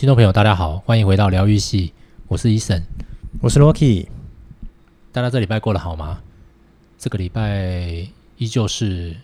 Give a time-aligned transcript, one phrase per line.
[0.00, 1.92] 听众朋友，大家好，欢迎回到疗愈系，
[2.26, 2.84] 我是 Eason，
[3.42, 4.06] 我是 Rocky。
[5.12, 6.22] 大家这礼拜过得好吗？
[6.96, 8.08] 这个礼拜
[8.38, 9.14] 依旧是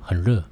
[0.00, 0.44] 很热，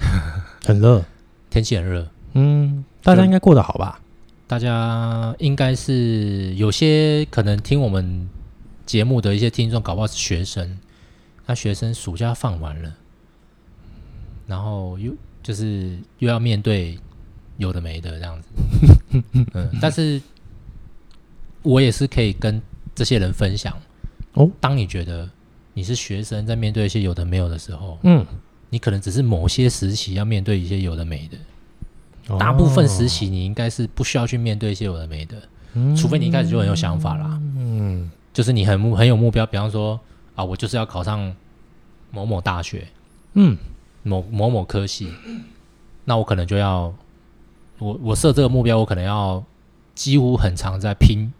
[0.62, 1.02] 很热，
[1.48, 2.06] 天气很热。
[2.34, 3.98] 嗯，大家应该过得好吧？
[4.46, 8.28] 大家应该是有些可能听我们
[8.84, 10.78] 节目的一些听众，搞不好是学生。
[11.46, 12.94] 那学生暑假放完了，
[14.46, 16.98] 然后又就是又要面对。
[17.58, 19.22] 有的没的这样子，
[19.54, 20.20] 嗯，但是
[21.62, 22.60] 我也是可以跟
[22.94, 23.76] 这些人分享
[24.34, 24.50] 哦。
[24.60, 25.28] 当你觉得
[25.72, 28.24] 你是学生，在面对一些有的没有的时候，嗯，
[28.68, 35.36] 你可能只是某些时期要面对一些有的没的，大部分时期你应该是不需要去面对一些有的没的，
[35.96, 39.98] 除非你一开始就很有想法啦，嗯，就是你很目很有目标，比方说
[40.34, 41.34] 啊，我就是要考上
[42.10, 42.86] 某某大学，
[43.32, 43.56] 嗯，
[44.02, 45.10] 某某某科系，
[46.04, 46.94] 那我可能就要。
[47.78, 49.44] 我我设这个目标，我可能要
[49.94, 51.32] 几乎很常在拼，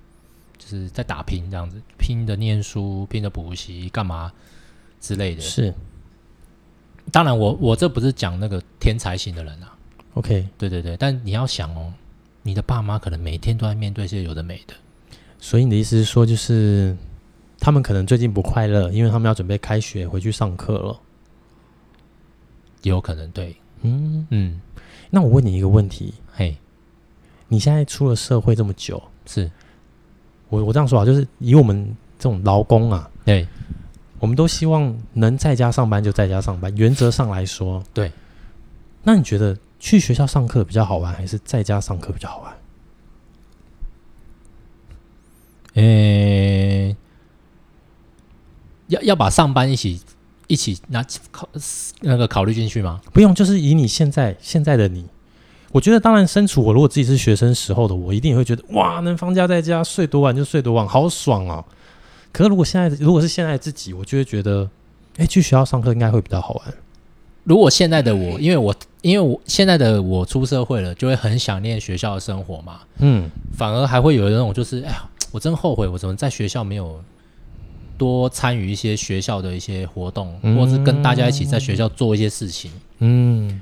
[0.58, 4.32] 就是在打拼这样子，拼的念书，拼的补习，干嘛
[5.00, 5.40] 之类的。
[5.40, 5.74] 是，
[7.10, 9.76] 当然我我这不是讲那个天才型的人啊。
[10.14, 11.92] OK，对对对，但你要想哦，
[12.42, 14.74] 你的爸妈可能每天都在面对一些有的没的。
[15.38, 16.96] 所以你的意思是说，就是
[17.58, 21.00] 他们可能最近不快乐，因为他们要准备开学回去上课了。
[22.82, 24.60] 也有可能对，嗯嗯。
[25.10, 26.14] 那我问你一个问题。
[26.36, 26.54] 嘿，
[27.48, 29.50] 你现在出了社会这么久，是
[30.50, 33.48] 我我这样说啊，就是以我们这种劳工啊，对，
[34.18, 36.70] 我们都希望能在家上班就在家上班。
[36.76, 38.12] 原则上来说，对。
[39.02, 42.56] 那你觉得去学校上课比较好玩，还是在家上课比较好玩？
[45.74, 46.96] 诶、欸，
[48.88, 50.02] 要要把上班一起
[50.48, 51.48] 一起拿考
[52.00, 53.00] 那个考虑进去吗？
[53.12, 55.06] 不用，就是以你现在现在的你。
[55.72, 61.64] 我觉得，当然，身处我如果自己是学生时候的我，一定也会觉得哇，能放假在家睡多晚就睡多晚，好爽啊！
[62.32, 64.68] 可是如果现在如果是现在自己，我就会觉得，
[65.16, 66.74] 哎，去学校上课应该会比较好玩。
[67.44, 72.80] 如果现在的我，因为我因为我现在的我出社会了，就会很想念学校的生活嘛。
[72.98, 77.00] 嗯，反而还会有那种就是，哎呀，我真后悔，我怎么在学校没有
[77.96, 82.70] 多参与一些学校的一些活动，嗯、或是跟大家一起在学校做一些事情。
[82.98, 83.60] 嗯，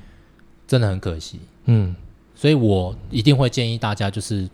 [0.67, 1.39] 真的很可惜。
[1.65, 1.95] 嗯。
[2.45, 4.47] 所以我一定会建议大家，就是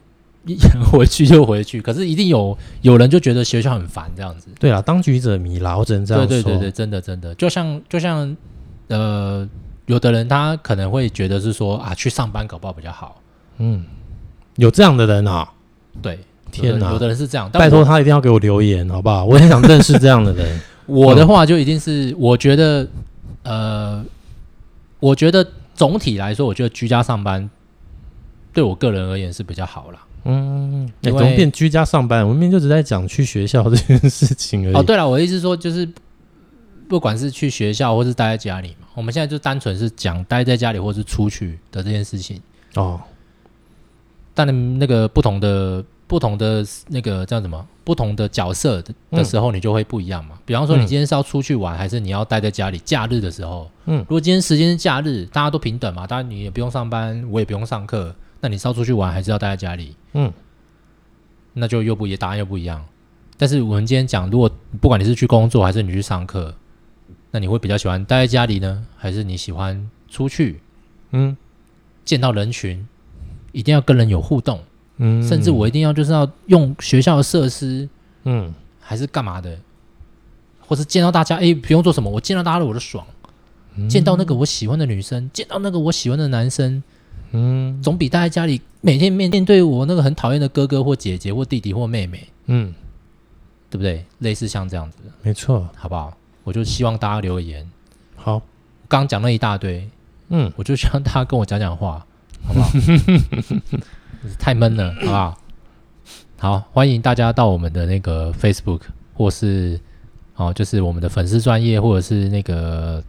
[0.90, 1.82] 回去就回去。
[1.82, 4.48] 可是一定有有人就觉得学校很烦这样子。
[4.58, 6.28] 对啊，当局者迷啦，我只能这样说。
[6.30, 8.38] 对对对对，真的真的，就像就像
[8.88, 9.46] 呃，
[9.88, 13.22] 有的人他可能会觉得是说啊，去上班搞不好比较好。
[13.58, 13.84] 嗯，
[14.56, 15.52] 有这样的人啊？
[16.02, 16.18] 对，
[16.50, 17.50] 天哪，有的人是这样。
[17.52, 19.26] 拜托他一定要给我留言，好不好？
[19.26, 20.62] 我也想认识这样的人。
[20.88, 22.88] 我的话就一定是，我觉得
[23.44, 24.02] 呃，
[25.02, 27.50] 我觉得总体来说，我觉得居家上班。
[28.54, 30.00] 对我个人而言是比较好啦。
[30.24, 32.22] 嗯，怎么变居家上班？
[32.24, 34.76] 我们明明就只在讲去学校这件事情而已。
[34.76, 35.88] 哦，对了，我的意思说，就是
[36.88, 42.40] 不管是去学校或是待在家里嘛，我们现在就单纯是讲待在家里或是出去的这件事情。
[42.76, 43.02] 哦，
[44.36, 47.66] 但那个不同的不同的那个叫什么？
[47.84, 50.36] 不同的角色的的时候，你就会不一样嘛。
[50.36, 52.78] 嗯、比方说，你今天是要出去玩，还是你要待在家里？
[52.86, 58.14] 假日的时候，嗯，如果今天时间是假日，大家都平等嘛，当然你也不用上班，我也不用上课。
[58.42, 59.96] 那你是要出去玩，还是要待在家里？
[60.14, 60.34] 嗯，
[61.54, 62.84] 那就又不也，答案又不一样。
[63.38, 66.54] 但是我们今天讲，如果不管你是去工作，还是你去上课，
[67.32, 70.60] 那你会比较喜欢待在家里呢，还是你喜欢出去？
[71.12, 71.36] 嗯，
[72.04, 72.88] 见到人群，
[73.52, 74.60] 一定要跟人有互动。
[74.98, 77.90] 嗯，甚至我一定要就是要用学校的设施。
[78.24, 79.58] 嗯，还是干嘛的？
[80.60, 83.06] 或是见到大家，哎，不用做什么，我见到大家了，我就爽。
[83.76, 86.84] 嗯，见到那个我喜欢的女生，见到那个我喜欢的男生。
[87.34, 92.74] 嗯，总比待在家里每天面面对我那个很讨厌的哥哥或姐姐或弟弟或妹妹，嗯，
[93.70, 94.06] 对不对？
[94.20, 96.16] 类似像这样子，没错，好不好？
[96.44, 97.66] 我就希望大家留言。
[98.16, 98.42] 好，
[98.88, 99.88] 刚讲了一大堆，
[100.30, 102.06] 嗯，我就希望大家跟我讲讲话，
[102.44, 102.70] 好不好？
[104.38, 105.38] 太闷了，好不好？
[106.38, 108.82] 好，欢迎大家到我们的那个 Facebook
[109.14, 109.80] 或是
[110.36, 113.02] 哦，就是我们的粉丝专业，或者是那个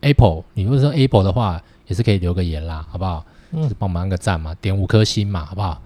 [0.00, 0.42] Apple。
[0.54, 1.62] 你如果说 Apple 的话。
[1.92, 3.22] 也是可以留个言啦，好不好？
[3.50, 5.82] 嗯，帮忙按个赞嘛，点五颗星嘛，好不好？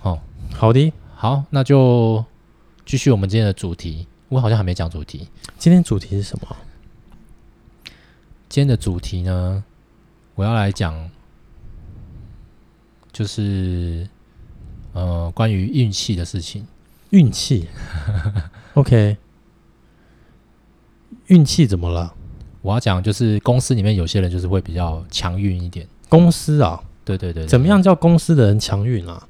[0.00, 0.18] 哦，
[0.54, 2.24] 好的，好，那就
[2.86, 4.06] 继续我们今天的主题。
[4.30, 5.28] 我好像还没讲主题，
[5.58, 6.56] 今天主题是什么？
[8.48, 9.62] 今天的主题呢，
[10.36, 11.10] 我要来讲，
[13.12, 14.08] 就是
[14.94, 16.66] 呃，关于运气的事情。
[17.10, 17.68] 运气
[18.72, 19.18] ，OK，
[21.26, 22.15] 运气怎么了？
[22.66, 25.86] 我要讲，就是公司里面有些人就是会比较强运一点。
[26.08, 29.28] 公司啊，对对对，对，怎么样叫公司的人强运啊？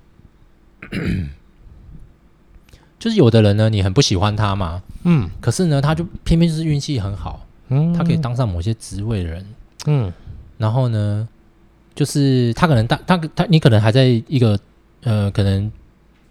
[2.98, 9.46] 就是有的人呢，你很不喜欢他嘛，嗯，可是呢，他就偏偏就是运气很好，嗯，他可以当上某些职位的人，
[9.86, 10.10] 嗯，
[10.56, 11.28] 然后呢，
[11.94, 14.58] 就是他可能当他他你可能还在一个
[15.02, 15.70] 呃，可能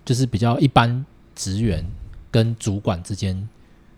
[0.03, 1.05] 就是比较一般
[1.35, 1.85] 职员
[2.31, 3.47] 跟主管之间，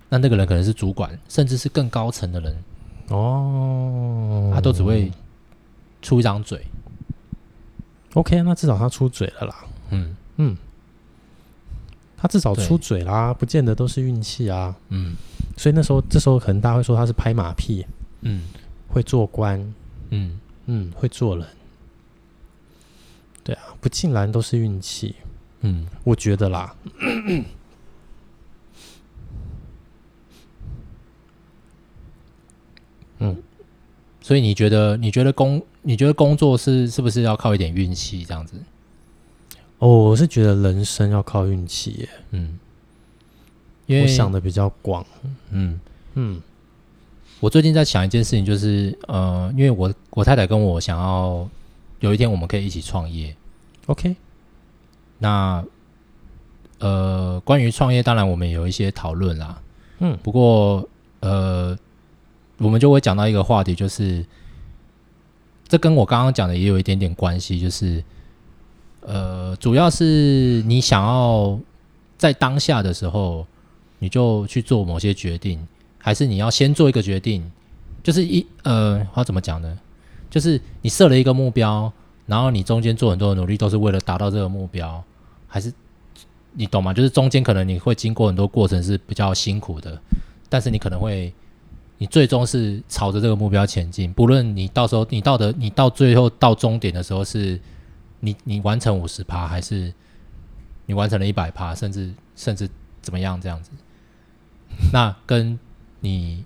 [0.09, 2.56] 那那个人可能是主管，甚至是更高层的人，
[3.09, 5.12] 哦，他都只会
[6.01, 6.65] 出一张嘴
[8.13, 9.56] ，OK，那至少他出嘴了啦，
[9.92, 10.57] 嗯嗯。
[12.19, 14.75] 他至少出嘴啦，不见得都是运气啊。
[14.89, 15.15] 嗯，
[15.56, 17.86] 所以那时候，这时候可能大家会说他是拍马屁，
[18.21, 18.42] 嗯，
[18.88, 19.59] 会做官，
[20.09, 21.48] 嗯嗯，会做人。
[23.44, 25.15] 对啊，不尽然都是运气。
[25.62, 26.75] 嗯，我觉得啦。
[33.19, 33.38] 嗯，
[34.28, 34.98] 所以你觉得？
[34.98, 35.64] 你觉得工？
[35.84, 38.62] 你觉得工作是是不是要靠一点运气这样子？
[39.80, 42.10] 哦，我是觉得人生要靠运气耶。
[42.32, 42.60] 嗯，
[43.86, 45.06] 因为我想的比较广。
[45.52, 45.80] 嗯
[46.16, 46.42] 嗯，
[47.40, 51.48] 我最近在想一件事情，就是呃，因为我我太太跟我想要
[52.02, 53.34] 有一天我们可以一起创业。
[53.86, 54.14] OK，
[55.20, 55.64] 那
[56.80, 59.62] 呃，关于创业，当然我们有一些讨论啦。
[60.00, 60.86] 嗯，不过
[61.22, 61.78] 呃，
[62.57, 64.25] 我们就会讲到一个话题，就是
[65.68, 68.04] 这跟我刚刚讲的也有一点点关系，就是。
[69.09, 71.57] 呃，主要是你想要
[72.18, 73.48] 在当下的时候，
[74.00, 75.65] 你就去做某些决定，
[75.98, 77.50] 还是你要先做一个决定？
[78.04, 79.80] 就是一呃，我要怎么讲呢？
[80.30, 81.89] 就是你设了一个目标，
[82.25, 85.01] 然后你中间做很多的努力，都是为了达到这个目标，
[85.48, 85.71] 还是
[86.51, 86.94] 你懂吗？
[86.94, 89.98] 就是中间可能你会经过很多过程是比较辛苦的，
[90.50, 91.33] 但是你可能会，
[91.98, 94.12] 你最终是朝着这个目标前进。
[94.14, 97.60] 不论你到时候你到的，你到最后到终点的时候是。
[98.20, 99.94] 你你完成五十趴，还是
[100.88, 102.68] 你完成了一百趴，甚至甚至
[103.00, 103.70] 怎么样这样子？
[104.92, 105.58] 那跟
[106.00, 106.44] 你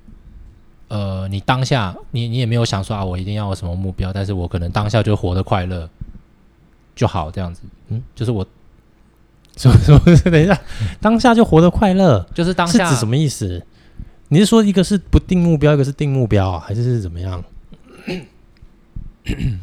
[0.89, 5.89] 呃，你当下你你也没有想说啊，我一定要有什么目标，但是我可能当下就活得快乐
[6.93, 7.61] 就好这样子。
[7.87, 8.45] 嗯，就是我
[9.55, 9.99] 什么什么？
[10.29, 10.61] 等一下，
[10.99, 13.65] 当下就活得快乐，就是当下是指什么意思？
[14.33, 17.43] 你是说一个是不定目标，一个是定目标啊，还是是怎么样？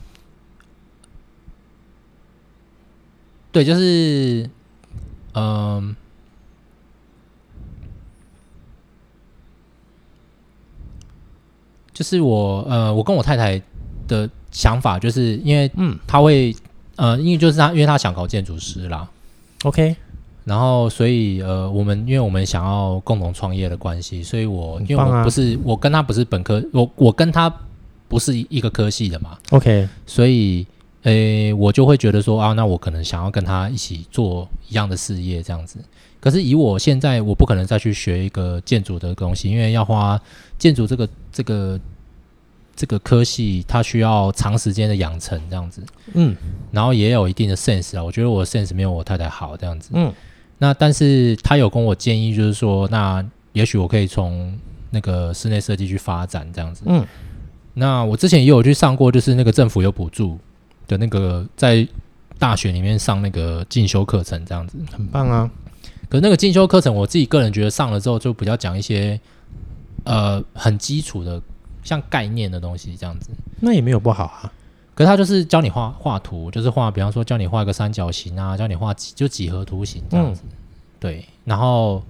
[3.50, 4.42] 对，就是，
[5.32, 5.96] 嗯、呃，
[11.94, 13.62] 就是我，呃，我跟我太太
[14.06, 16.54] 的想法，就是因为，嗯，他会，
[16.96, 19.08] 呃，因为就是他，因为他想考建筑师啦
[19.62, 19.96] ，OK，
[20.48, 27.54] 然后所以，呃，我们因为我们想要共同创业的关系，所以我，啊、因为我不是，我跟他不是本科，我我跟他
[28.08, 30.66] 不是一个科系的嘛，OK，所以。
[31.04, 35.78] 诶，我就会觉得说啊，那我可能想要跟他一起做一样的事业这样子。
[36.20, 40.20] 可是以我现在，我不可能再去学一个建筑的东西，因为要花
[40.58, 41.80] 建筑这个这个
[42.74, 45.82] 这个科系，它需要长时间的养成这样子。
[46.14, 46.36] 嗯，
[46.72, 49.90] 然后也有一定的 sense 啊，我觉得我的 sense 没有我太太好这样子。
[49.94, 50.12] 嗯，
[50.58, 54.58] 那但是他有跟我建议，就是说，那也许我可以从
[54.90, 56.82] 那个室内设计去发展这样子。
[56.86, 57.06] 嗯，
[57.74, 60.38] 那我之前也有去上过，就是那个政府有补助。
[60.88, 61.86] 的那个在
[62.38, 65.50] 大学里面上那个进修课程，这样子很棒啊。
[66.08, 69.20] 可是那个进修课程，我自己个人觉得上了之后，就比较讲一些
[70.04, 71.38] 呃很基础的
[71.84, 73.28] 像概念的东西，这样子。
[73.60, 74.50] 那也没有不好啊。
[74.98, 80.42] 可是他就是教你画画图，就是画，比方说教你画一个三角形啊，教你画几就几何图形这样子。
[80.44, 80.50] 嗯、
[80.98, 81.24] 对。
[81.44, 82.02] 然后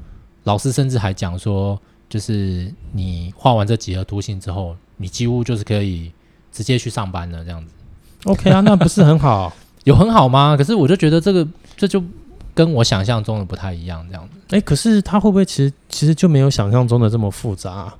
[0.44, 1.78] 老师甚至还讲说，
[2.08, 6.10] 就是你画完这几何图形之后，你几乎就是可以
[6.50, 7.74] 直接去上班了，这样子。
[8.24, 9.52] OK 啊，那不是很好？
[9.84, 10.56] 有很好吗？
[10.56, 12.02] 可是我就觉得这个这就
[12.54, 14.56] 跟我想象中的不太一样，这样子。
[14.56, 17.96] 哎，可是他会不会其实其实就没有想象中的这么复杂啊？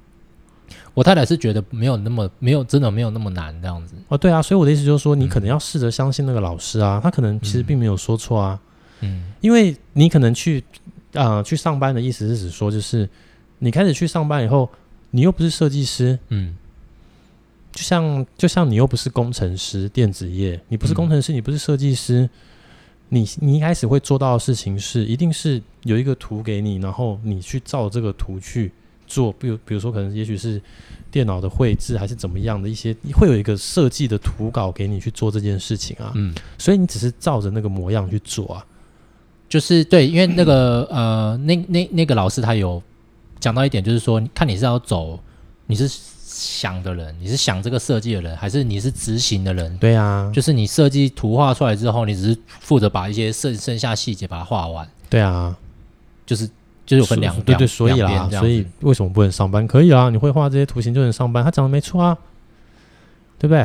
[0.99, 3.95] 我太太是觉得没有那么没有真的没有那么难这样子。
[4.09, 8.61] 哦，对啊，所以我的意思就是说，你可能要试着相信那个老师啊，他可能其实并没有说错啊。
[9.03, 10.59] 嗯，因为你可能去
[11.13, 13.09] 啊、呃、去上班的意思是指说，就是
[13.61, 14.69] 你开始去上班以后，
[15.13, 16.57] 你又不是设计师，嗯。
[17.71, 22.29] 就像就像你又不是工程师，电子业，你不是工程师，嗯、你不是设计师，
[23.11, 28.73] 你你一开始会做到的事情是，一定是有一个图给你，然后你去照这个图去
[29.09, 30.63] 做，比如比如说可能也许是
[31.11, 38.65] 电脑的绘制，还是怎么样的一些，会有一个设计的图稿给你去做这件事情啊，嗯，所以你只是照着那个模样去做啊，
[39.49, 42.81] 就是对，因为那个呃，那那那个老师他有
[43.41, 45.19] 讲到一点，就是说，看你是要走，
[45.67, 45.91] 你是。
[46.31, 49.77] 想的人，你是想这个设计的人，还是你是执行的人？
[49.79, 54.89] 对啊，就是你设计图画出来之后，你只是负责把一些剩剩下细节把它画完。
[55.11, 55.57] 对啊，
[56.25, 56.49] 就是
[56.89, 59.67] 就是有分两对对，所以啦，所以为什么不能上班？
[59.67, 62.17] 可以啊，你会画这些图形就能上班，它讲的没错啊，
[63.39, 63.63] 对不对？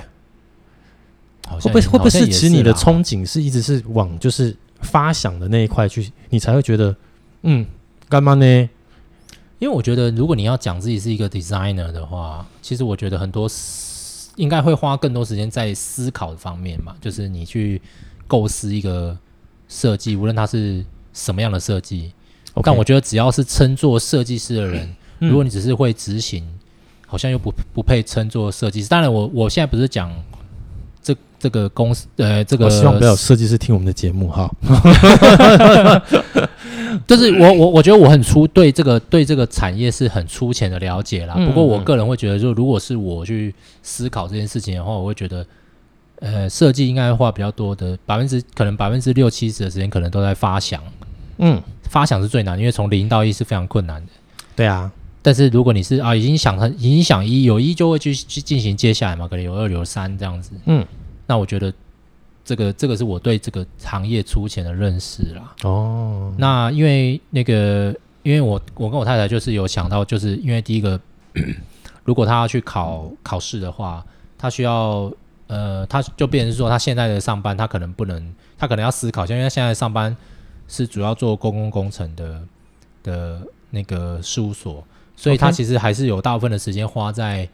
[1.48, 6.94] 会不会会不会是其实你的憧憬是一直是往就是发想的那一块去，你才会觉得
[7.44, 7.66] 嗯，
[8.10, 8.46] 干嘛呢？
[9.60, 13.50] 因为我觉得如果你要讲自己是一个 designer 的话，其实我觉得很多
[14.36, 17.82] 应该会花更多时间在思考方面嘛，就是你去
[18.28, 19.18] 构思一个
[19.70, 22.12] 设计，无论它是什么样的设计。
[22.62, 26.46] 但我觉得只要是称作设计师的人，嗯、如果你只是会执行，
[27.08, 28.90] 好像又不不配称作设计师。
[28.90, 30.14] 当然我，我我现在不是讲。
[31.06, 34.50] 这这个公司，呃，这个我希望不要有设计师听我们的节目哈。
[37.06, 41.34] 就是我我我觉得我很粗对这个对这个产业是很粗浅的了解啦。
[41.38, 45.46] 嗯、不过我个人会觉得，就如果是我去思考这件事情的话，我会觉得，
[46.22, 50.82] 呃，设计应该会花比较多的百分之可能百分之六七十的时间，可能都在发想。
[51.38, 54.12] 嗯，发想是最难，因为从零到一是非常困难的。
[54.56, 60.52] 对啊，但是如果你是啊，已经想很已经想一有一就会去去进行接下来嘛，可能有二有三这样子。
[60.66, 60.86] 嗯。
[61.26, 61.74] 那我觉得，
[62.44, 65.56] 这个这个是我对这个行业粗浅的认识啦。
[65.64, 71.00] 哦，那因为那个，因为我我跟我太太就是有想到，就是因为第一个，
[72.04, 74.06] 如果他要去考考试的话，
[74.38, 75.10] 他需要
[75.48, 80.16] 呃，他就变成是说，他现在的上班他可能不能，他可能要思考一下，因为他现在上班
[80.68, 82.42] 是主要做公共工程的
[83.04, 84.84] 的那个事务所，
[85.16, 87.48] 所以他其实还是有大部分的时间花在。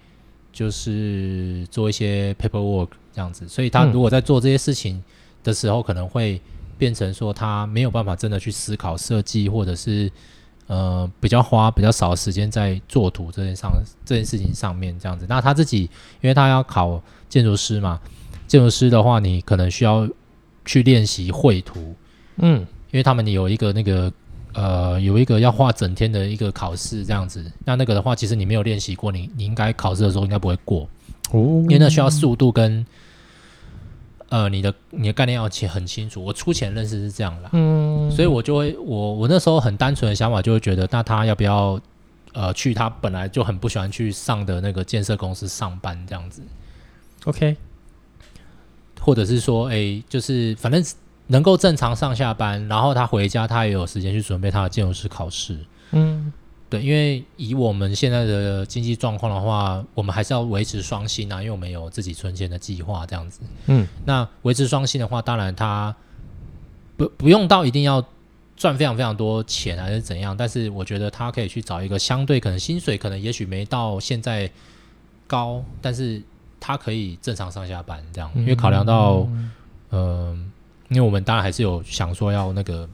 [0.51, 5.01] 就是做一些 paperwork 这样子，所以他如果在做这些事情
[5.43, 6.41] 的时候，可能会
[6.75, 10.11] 变成说他没有办法真的去思考设计，或者是
[10.65, 13.71] 呃比较花比较少的时间在做图这件上
[14.03, 15.27] 这件事情上面这样子。
[15.29, 15.83] 那他自己，
[16.19, 16.99] 因为他要考
[17.29, 18.01] 建筑师嘛，
[18.47, 20.09] 建筑师的话，你可能需要
[20.65, 21.93] 去练习绘图，
[22.37, 24.11] 嗯，因为他们有一个那个。
[24.51, 30.89] 呃，有一个要画整天的一个考试这样子，那那个的话，其实你没有练习过，你你应该考试的时候应该不会过，
[31.31, 32.83] 哦，因为那需要速度跟
[34.29, 36.25] 呃你的你的概念要清很清楚。
[36.25, 41.79] 我粗浅认识是这样啦，嗯，所以我就会我我那时候很单纯的想法就会觉得，那他要不要
[42.33, 46.41] 呃去他本来就很不喜欢去上的那个建设公司上班这样子
[47.25, 47.55] ，OK，
[48.99, 50.83] 或者是说，哎，就是反正。
[51.31, 55.59] 能够正常上下班，然后他回家，他也有时间去准备他的建筑师考试。
[55.91, 56.33] 嗯，
[56.67, 63.41] 对，因为以我们现在的经济状况的话，我们还是要维持双薪啊，因为我们有自己存钱的计划这样子。
[63.67, 65.95] 嗯，那维持双薪的话，当然他
[66.97, 68.03] 不不用到一定要
[68.57, 74.49] 赚非常非常多钱还是怎样，但是我觉得他可以去找一个相对可能薪水可能也许没到现在
[75.27, 76.19] 高，但是
[76.59, 79.51] 他可以正常上下班这样，因为考量到嗯。
[79.91, 80.35] 呃
[80.89, 82.89] 因为我们当然还是有想说要那个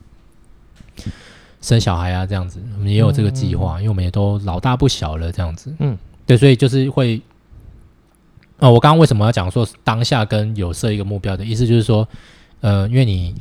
[1.62, 3.80] 生小孩啊，这样子，我们也有这个计划。
[3.80, 5.74] 因为我们也都老大不小了，这样子。
[5.80, 7.22] 嗯，对，所以就是会，
[8.60, 12.08] 哦，我刚刚为什么要讲说当下跟有设一个目标的意思，就是说，
[12.60, 13.34] 呃，因为你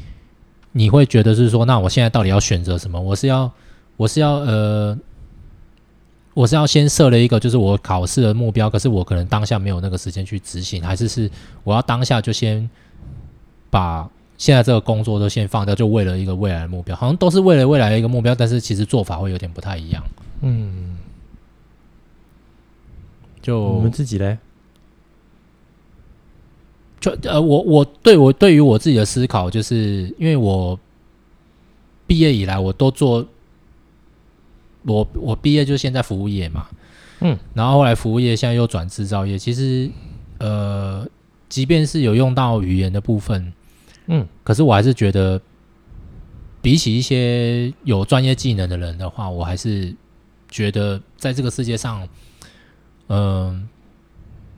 [0.73, 3.00] 你会觉得是说，那我现在到底要选择什么？
[3.00, 3.52] 我是要，
[3.96, 4.96] 我是要，呃，
[6.32, 11.28] 我是要先设了一个就是我考试的目标，可是我可能当下没有那个时间去执行，还是是
[11.64, 12.70] 我要当下就先
[13.68, 14.08] 把。
[14.36, 20.02] 现在这个工作都先放掉，就为了一个未来的目标，好像都是为了未来的一个目标，但是其实做法会有点不太一样。
[20.42, 20.98] 嗯，
[23.40, 24.36] 就我们自己嘞，
[27.00, 30.78] 就呃，我我对我对于我自己的思考，就是因为我
[32.06, 33.24] 毕业以来，我都做
[34.82, 36.66] 我我毕业就现在服务业嘛，
[37.20, 39.88] 嗯，然后后来服务业现在又转制造业，其实
[40.38, 41.06] 呃，
[41.48, 43.52] 即便是有用到语言的部分。
[44.06, 45.40] 嗯，可是我还是觉得，
[46.61, 49.94] 比起一些有专业技能的人的话，我还是
[50.50, 52.06] 觉得在这个世界上，
[53.06, 53.62] 嗯、呃，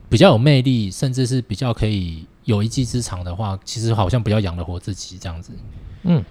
[0.09, 5.53] 比较有魅力，甚至是比较可以有一技之长的话，其实好像比较养得活自己这样子。
[6.03, 6.21] 嗯，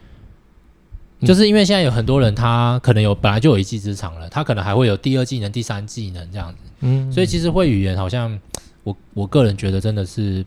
[1.22, 6.58] 就是因为现在有很多人，他可能有本来就有一技之长了，他可能还会有第二技能、第三技能这样子。
[6.80, 8.38] 嗯，所以其实会语言，好像
[8.82, 10.44] 我我个人觉得真的是。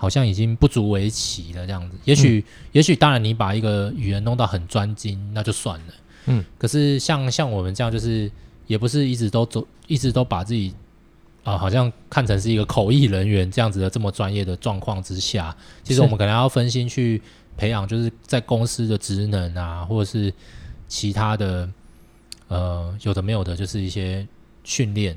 [0.00, 1.94] 好像已经不足为奇了，这样子。
[2.06, 5.94] 也许，嗯、也许，当然，你把一个语言弄到很专精，那就算了。
[6.24, 6.42] 嗯。
[6.56, 8.32] 可是像，像像我们这样，就是
[8.66, 10.72] 也不是一直都走，一直都把自己
[11.44, 15.54] 啊、呃，好像看成是一个口译人员这样子的这么专业的状况之下，
[15.84, 17.20] 其实我们可能要分心去
[17.58, 20.32] 培养，就是在公司的职能啊，或者是
[20.88, 21.68] 其他的
[22.48, 24.26] 呃有的没有的，就是一些
[24.64, 25.14] 训练。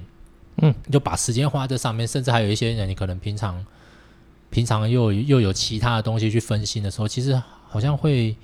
[0.61, 3.65] 嗯，就把时间花在这上面，甚至还有一些人，你可能平常
[4.53, 8.36] 平常又又有其他的东西去分心的时候，其实好像会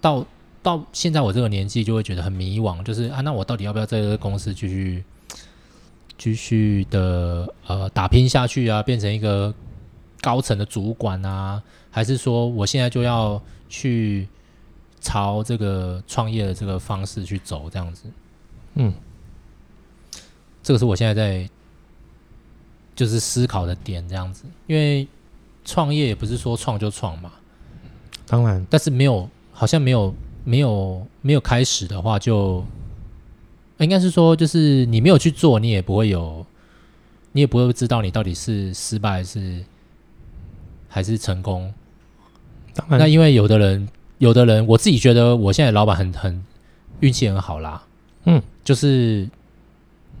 [0.00, 0.26] 到
[0.60, 5.04] 到现在我这个年纪就会觉得很迷惘，就是啊，那我到底要不要在这个公司继续
[6.18, 9.54] 继续的呃打拼下去啊，变成一个
[10.20, 14.26] 高层的主管啊，还是说我现在就要去
[15.00, 18.04] 朝这个创业的这个方式去走，这样子，
[18.74, 18.92] 嗯。
[20.64, 21.50] 这个是我现在在
[22.94, 25.08] 就是思考的点，这样子，因为
[25.64, 27.32] 创业也不是说创就创嘛，
[28.26, 30.14] 当然，但是没有，好像没有，
[30.44, 32.64] 没有，没有开始的话就，
[33.78, 36.44] 就应该是说，就是你没有去做，你也不会有，
[37.32, 39.64] 你也不会知道你到底是失败还是
[40.88, 41.72] 还是成功。
[42.74, 43.88] 当然，那因为有的人，
[44.18, 46.44] 有的人，我自己觉得我现在老板很很
[47.00, 47.82] 运气很好啦，
[48.24, 49.28] 嗯，就是。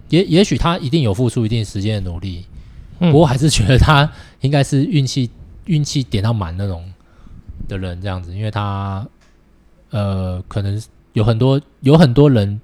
[0.08, 2.51] 也也许他一定有付出一定时间的努力，嗯，
[3.10, 5.30] 不过还是觉得他应该是运气
[5.66, 6.92] 运气点到满那种
[7.68, 9.06] 的人这样子，因为他
[9.90, 10.80] 呃可能
[11.12, 12.60] 有很多有很多人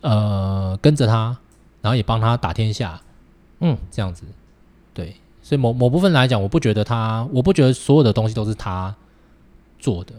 [0.00, 1.36] 呃跟着他，
[1.82, 3.00] 然后也帮他打天下，
[3.60, 4.24] 嗯，这样子，
[4.94, 8.94] 对，所以某某部分来讲，我不觉得他，我不觉得所有的东西都是他
[9.78, 10.14] 做的，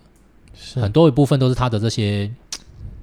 [0.54, 0.80] 是。
[0.80, 2.32] 很多一部分都是他的这些。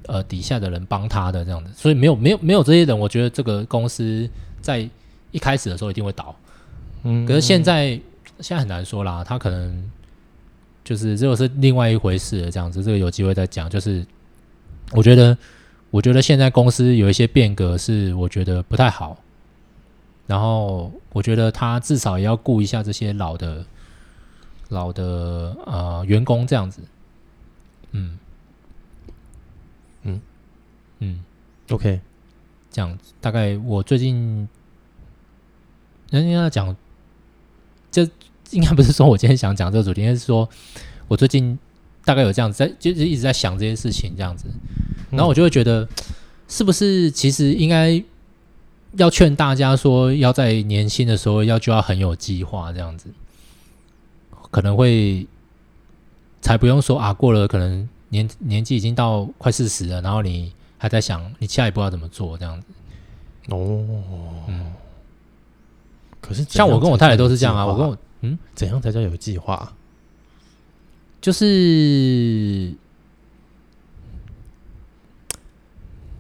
[0.07, 4.27] 呃，底下的人帮他的这样子，所以没有没有没有这些人，我觉得这个公司
[4.63, 4.89] 在
[5.31, 6.35] 一开始的时候一定会倒。
[7.03, 7.91] 嗯，可是现在
[8.41, 9.91] 现在很难说啦，他可能
[10.85, 13.69] 就是这个是另外一回事了，这样子，这个有机会再讲。
[13.69, 14.07] 就是
[14.93, 15.37] 我觉得，
[15.91, 19.17] 我觉得现在公司有一些变革是我觉得不太好，
[20.27, 23.65] 然后我觉得他至少也要顾一下这些老的
[24.69, 26.83] 老的呃员工这样子，
[27.93, 28.19] 嗯。
[31.01, 31.23] 嗯
[31.71, 32.01] ，OK，
[32.73, 34.49] 这样子大概我最近
[36.11, 36.75] 人家讲，
[37.91, 38.09] 这
[38.51, 40.49] 应该不是说我今天想讲这个主题，应该是说
[41.07, 41.59] 我最近
[42.05, 44.47] 大概有这样子在，就是一直在想这些事情这样子，
[45.11, 45.89] 然后我就会觉得，
[46.49, 48.03] 是不是其实应该
[48.93, 53.09] 要劝大家说，要在年轻的时候要就要很有计划这样子，
[54.51, 55.27] 可能会
[56.41, 60.53] 才不用说啊，过了可能年年纪已经到快四十了，然后你。
[60.81, 62.67] 还在想你下一步要怎么做这样子。
[63.49, 63.85] 哦，
[64.47, 64.73] 嗯，
[66.21, 69.73] 可是像我跟我太太都是这样啊，我跟我嗯，怎样才叫有计划？
[71.21, 72.73] 就是，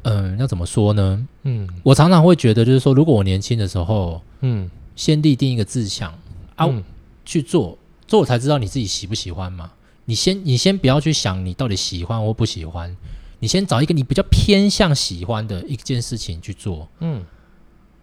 [0.03, 1.27] 嗯，要怎么说呢？
[1.43, 6.11] 嗯，我常常会觉得，就是说，如果我年轻的时候，嗯，先立定一个志向
[6.57, 6.83] 啊，嗯，
[7.25, 9.71] 去做，做我才知道你自己喜不喜欢嘛。
[10.05, 12.97] 你先，你先不要去想你到底喜欢或不喜欢。
[13.41, 17.25] 你先找一个你比较偏向喜欢的一件事情去做，嗯，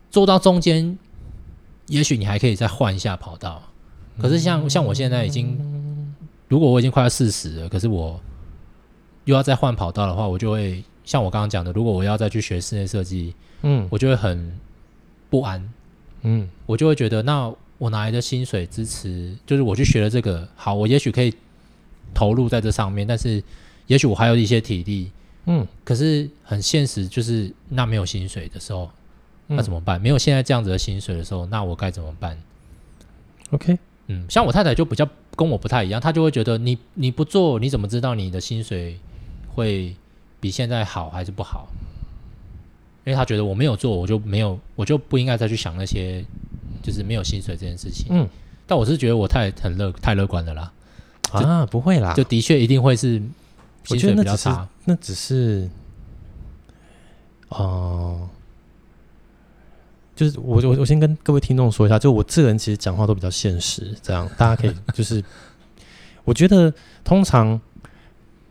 [0.09, 0.97] 做到中间，
[1.87, 3.61] 也许你还可以再换一下跑道。
[4.17, 5.57] 可是像像我现在已经，
[6.47, 8.19] 如果我已经快要四十了，可是我
[9.25, 14.57] 又要再换跑道的话，我就会像我刚刚讲的，如果我要再去学室内设计，嗯，我就会很
[15.29, 15.69] 不安，
[16.21, 19.35] 嗯，我就会觉得，那我哪来的薪水支持？
[19.45, 21.33] 就是我去学了这个，好，我也许可以
[22.13, 23.43] 投入在这上面，但是
[23.87, 25.11] 也许我还有一些体力。
[25.47, 28.89] 嗯，可是很现实，就是那没有薪水的时候，嗯、
[29.47, 30.01] 那怎么办？
[30.01, 32.37] 没有现在这样子的薪水的时候，那我该怎么办
[33.51, 33.77] ？OK，
[34.07, 38.99] 嗯，像我太太就比较跟我不太一样，她就会觉得你你不做，你怎么知道你的薪水
[39.53, 39.95] 会
[40.39, 41.67] 比现在好还是不好？
[43.05, 46.23] 因为她觉得我没有做，我就没有，我就不应该再去想那些
[46.81, 48.07] 就是没有薪水这件事情。
[48.09, 48.27] 嗯，
[48.65, 50.71] 但我是觉得我太很乐太乐观了啦。
[51.31, 53.21] 啊，不会啦，就的确一定会是。
[53.87, 55.69] 薪水比较差，那只是，
[57.49, 58.29] 哦、呃，
[60.15, 65.23] 就是我我我先跟各位听众说一下，就我这个人其实讲话都比较现实，这样大家可以 就是，
[66.23, 66.73] 我觉得
[67.03, 67.59] 通常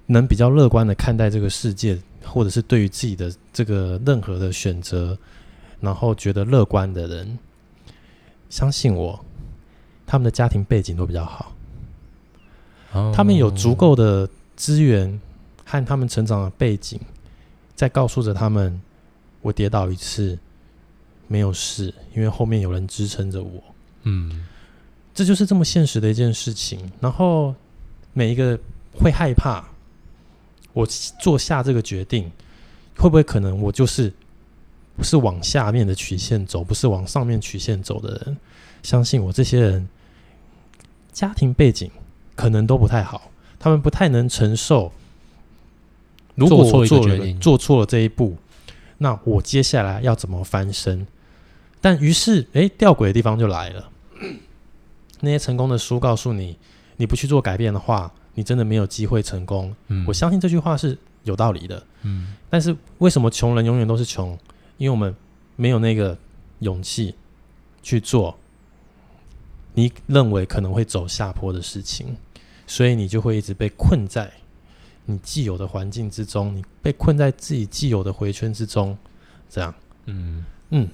[0.06, 5.16] 能比较乐观的看待这个世界，或者是对于自己的这个任何的选择，
[5.80, 7.38] 然后觉得乐观的人，
[8.50, 9.24] 相信我，
[10.06, 11.52] 他们的家庭背景都比较好，
[12.92, 14.28] 哦、他们有足够的。
[14.56, 15.20] 资源
[15.64, 17.00] 和他们成长的背景，
[17.74, 18.80] 在告诉着他们：
[19.42, 20.38] 我跌倒一次
[21.26, 23.62] 没有事，因为后面有人支撑着我。
[24.02, 24.46] 嗯，
[25.14, 26.90] 这就是这么现实的一件事情。
[27.00, 27.54] 然后
[28.12, 28.58] 每一个
[28.92, 29.64] 会害怕，
[30.72, 30.86] 我
[31.20, 32.30] 做下这个决定，
[32.96, 34.12] 会不会可能我就是
[34.96, 38.36] 不是往下面的曲线走，不是往上面曲线走的人？
[38.82, 39.88] 相信我，这些人
[41.12, 41.90] 家庭背景
[42.36, 43.30] 可能都不太好。
[43.58, 44.92] 他们不太能承受，
[46.34, 48.36] 如果我做了做错了这一步，
[48.98, 51.06] 那我接下来要怎么翻身？
[51.84, 53.90] 但于是，哎，吊诡的地方就来了。
[55.20, 56.56] 那些成功的书告诉你，
[56.96, 59.76] 你不去做改变的话，你真的没有机会成功。
[59.88, 61.86] 嗯，我相信这句话是有道理的。
[62.00, 64.30] 嗯，但是为什么穷人永远都是穷？
[64.78, 65.14] 因为我们
[65.56, 66.16] 没有那个
[66.60, 67.14] 勇气
[67.82, 68.34] 去做
[69.74, 72.16] 你认为可能会走下坡的事情，
[72.66, 74.32] 所以你就会一直被困在
[75.04, 78.96] 你既有的环境之中，你被困在自己既有的回圈之中，
[79.50, 79.74] 这样。
[80.06, 80.88] 嗯嗯。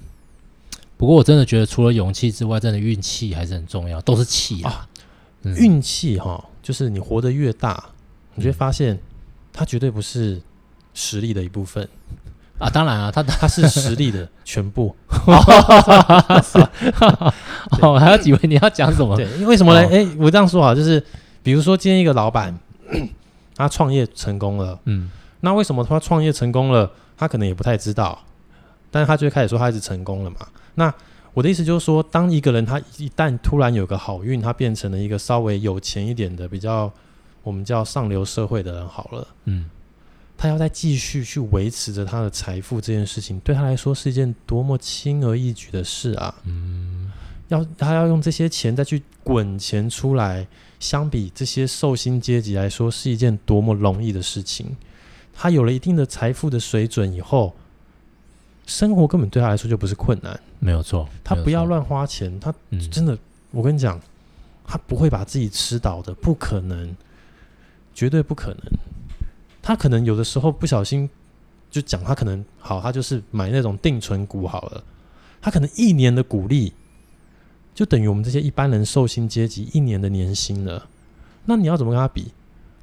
[1.00, 4.86] 不过我真的觉得，除了勇气之外，真的运气还是很重要，都是气啊。
[5.44, 7.82] 嗯、运气哈，就是你活得越大，
[8.34, 8.98] 你就会发现
[9.50, 10.38] 它绝对不是
[10.92, 11.88] 实力的一部分
[12.58, 12.68] 啊。
[12.68, 14.94] 当然啊，它 它是实力的全部。
[17.80, 19.16] 哦， 还有几位你要讲什么？
[19.16, 19.88] 对，因为什么呢？
[19.90, 21.02] 哎、哦，我这样说啊，就是
[21.42, 22.54] 比如说今天一个老板，
[23.56, 25.10] 他创业成功了，嗯，
[25.40, 26.92] 那为什么他创业成功了？
[27.16, 28.18] 他可能也不太知道，
[28.90, 30.36] 但是他就会开始说他一直成功了嘛。
[30.80, 30.94] 那
[31.34, 36.90] 我的意思就是说，当一个人他一旦突然有个好运，他变成了一个稍微有钱一点的、比较
[37.42, 39.68] 我们叫上流社会的人，好了，嗯，
[40.38, 46.34] 他要再继续去维持着他的财富这件事情，对他来说是一件多么轻而易举的事啊！
[46.46, 47.12] 嗯，
[47.48, 50.46] 要他要用这些钱再去滚钱出来，
[50.78, 54.74] 相比这些受薪阶级来说，是一件多么容易的事情。
[55.34, 57.54] 他有了一定的财富的水准以后。
[58.70, 61.09] 生活根本对他来说就不是困难，没有错。
[61.24, 62.54] 他不要乱花钱，他
[62.88, 63.18] 真的，嗯、
[63.50, 64.00] 我跟你讲，
[64.64, 66.96] 他不会把自己吃倒的，不可能，
[67.92, 68.61] 绝对不可能。
[69.61, 71.11] 他可能有的时候不小心
[71.68, 74.85] 就讲，他可能好，他就是买那种定存股好了，
[75.42, 76.72] 他可能一年的股利
[77.74, 80.87] 就等于我们这些一般人寿薪阶级一年的年薪了。
[81.44, 82.30] 那你要怎么跟他比？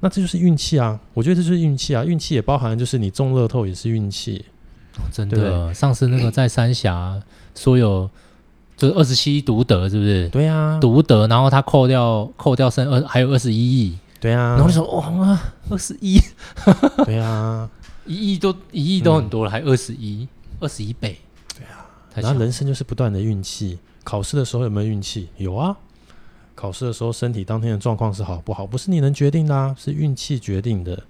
[0.00, 1.00] 那这就是运气啊！
[1.14, 2.04] 我觉得这就是运气啊！
[2.04, 4.44] 运气也包含就是你中乐透也是运气。
[5.12, 7.20] 真的，上次那个在三峡
[7.54, 8.08] 说有
[8.76, 10.28] 就是二十七亿独得，是不是？
[10.28, 16.18] 对啊，独得，然后他扣掉扣掉剩二还有二十一亿，对啊，然后你说哇，二十一，
[17.04, 17.68] 对啊，
[18.06, 20.28] 一亿都一亿都很多了，还二十一，
[20.60, 21.18] 二十一倍，
[21.56, 21.84] 对啊。
[22.14, 25.28] 然后人生就是不断的运气，考试的时候有没有运气？
[25.36, 25.76] 有啊，
[26.54, 31.02] 考试的时候身体当天的状况是好不好，不是你能决定的啊，是运气决定的。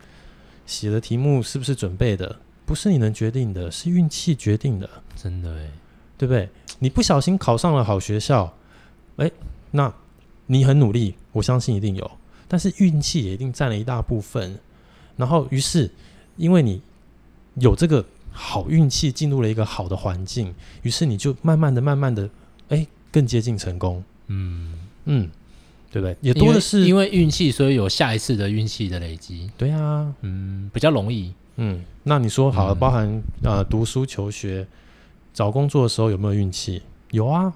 [0.66, 2.36] 写的题目是不是准备的？
[2.68, 4.88] 不是你能决定的，是运气决定的。
[5.16, 5.70] 真的哎，
[6.18, 6.46] 对不对？
[6.80, 8.54] 你不小心考上了好学校，
[9.16, 9.30] 哎，
[9.70, 9.90] 那
[10.46, 12.10] 你很努力，我相信一定有。
[12.46, 14.60] 但是运气也一定占了一大部分。
[15.16, 15.90] 然后，于是
[16.36, 16.82] 因为你
[17.54, 22.28] 有这个好运气，进入了一个好的环境，于是你就慢慢的、慢慢的，
[22.68, 24.04] 哎，更接近成功。
[24.26, 24.74] 嗯
[25.06, 25.30] 嗯，
[25.90, 26.14] 对不对？
[26.20, 29.50] 也多的是因为运气，所以有下一次的运气的累积。
[29.56, 31.32] 对啊，嗯，比较容易。
[31.60, 34.64] 嗯，那你说好了，包含呃读书求学、
[35.34, 36.80] 找工作的时候有没有运气？
[37.10, 37.52] 有啊，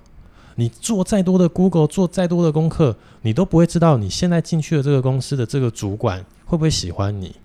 [0.57, 7.37] 你做再多的 Google，做再多的功课，你都不会知道你现在进去的这个公司的这个主管会不会喜欢你，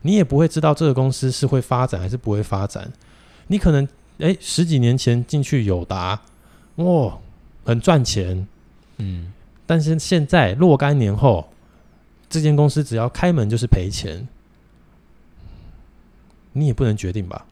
[0.00, 2.90] 你也不会知道这个公司是会发展还是不会发展。
[3.48, 3.86] 你可能
[4.18, 6.18] 诶十几年前进去友达，
[6.76, 7.18] 哇，
[7.66, 8.48] 很赚钱，
[8.96, 9.30] 嗯，
[9.66, 11.46] 但是现在若干年后，
[12.30, 14.26] 这间公司只要开门就是赔钱。
[16.58, 17.44] 你也不能决定吧，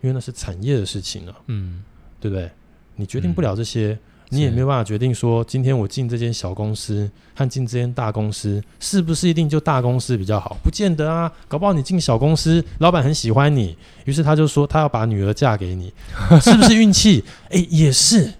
[0.00, 1.82] 因为那是产业的事情啊，嗯，
[2.18, 2.50] 对不对？
[2.96, 10.56] 你决定不了这些，嗯、你也没有办法决定说，今天我进这间小公司和进这间大公司，是不是一定就大公司比较好？
[10.64, 15.92] 不见得啊，搞不好你进小公司，老板很喜欢你，于是他就说他要把女儿嫁给你，
[16.42, 17.22] 是不是运气？
[17.50, 18.34] 哎，也是，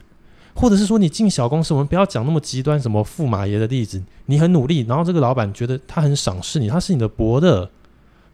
[0.55, 7.71] 或者是说你进小公司，我们不要讲那么极端，什么驸马爷的例子，你很努力，然后这个老板觉得他很赏识你，他是你的伯乐，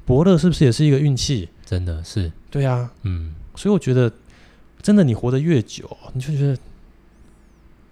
[0.07, 1.51] 伯乐是不是也是一个运气？
[1.64, 4.12] 真的是，对啊，嗯，所以我觉得，
[4.83, 6.59] 真的你活得越久，你就觉得，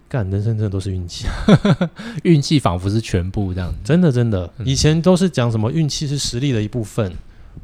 [0.08, 1.26] 干人生真的都是运气，
[2.22, 3.74] 运气仿佛是全部这样。
[3.82, 7.12] 真的真的，以前都是讲什么运气是实力的一部分，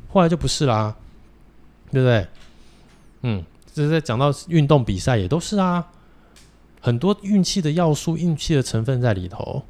[0.08, 0.96] 后来就不是啦，
[1.90, 2.26] 对不对？
[3.22, 3.44] 嗯，
[3.74, 5.86] 这是在讲到运动比赛也都是啊，
[6.80, 9.62] 很多运气的要素、运气的成分在里头。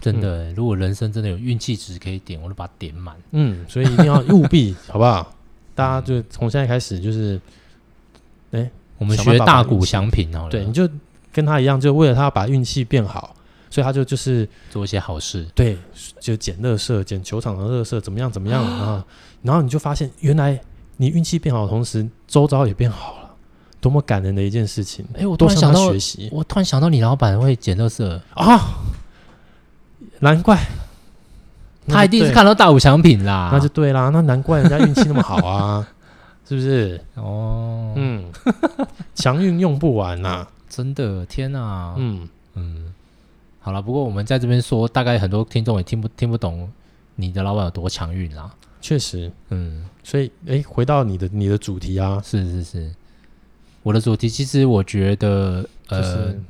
[0.00, 3.16] 真的、欸，如果人生真的有运气值可以点，我就把它点满。
[3.32, 5.34] 嗯，所以一定要务必， 好不好？
[5.78, 7.40] 大家就从现在开始，就是，
[8.50, 10.90] 哎、欸，我们学大谷翔平哦，对，你就
[11.32, 13.32] 跟他一样，就为了他把运气变好，
[13.70, 15.78] 所以他就就是做一些好事，对，
[16.18, 19.06] 就捡垃圾，捡球场的垃圾，怎么样，怎么样啊？
[19.42, 20.60] 然后你就发现，原来
[20.96, 23.30] 你运气变好的同时，周遭也变好了，
[23.80, 25.06] 多么感人的一件事情！
[25.14, 28.80] 哎、欸，我突然想到，学习，我突然想到，你老板会捡垃圾啊。
[30.18, 30.60] 难怪，
[31.88, 35.86] 他一定是看到大谷翔平啦，那就对啦，那难怪人家运气那么好啊，
[36.48, 37.00] 是不是？
[37.14, 38.24] 哦，嗯，
[39.14, 42.28] 强运用不完呐、啊，真的，天哪，嗯。
[42.60, 42.92] 嗯，
[43.60, 46.68] 好了，不过我们在这边说，大概很多听众也听不听不懂
[47.14, 48.50] 你的老板有多强运啦。
[48.80, 52.90] 确实，嗯，所以，哎，回到你的你的主题啊，是是是，
[53.84, 56.40] 我的主题其实我觉得，呃，就是、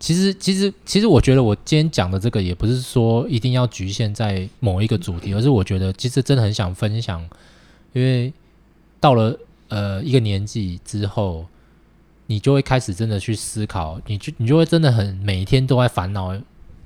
[0.00, 7.20] 其实其实其实我觉得我今天讲的这个也不是说一定要局限在某一个主题，而是我觉得其实真的很想分享，
[7.92, 8.32] 因为
[8.98, 11.46] 到了呃一个年纪之后，
[12.26, 16.36] 你就会开始真的去思考，你就你就会真的很每一天都在烦恼。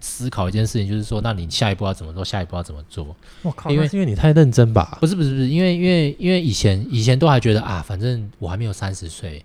[0.07, 2.23] 思考一件事情，就是说，那你下一步要怎么做？
[2.23, 3.17] 下一步要怎么做？
[3.41, 4.99] 我靠，因为是因为你太认真吧？
[5.01, 9.43] 不是不是不是，因为因为因为以前以前都还觉得啊，反正我还没有三十岁。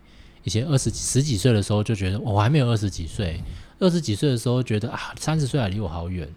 [0.49, 3.39] 以前二十十几岁的时候就觉得我还没有二十几岁，
[3.77, 6.27] 二十几岁的时候觉得啊，三十岁还离我好远。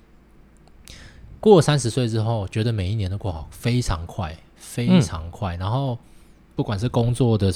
[1.40, 5.56] 过了三十岁之后，觉得每一年都过好非常快，非常快。
[5.56, 5.98] 嗯、然后
[6.54, 7.50] 不管是工作的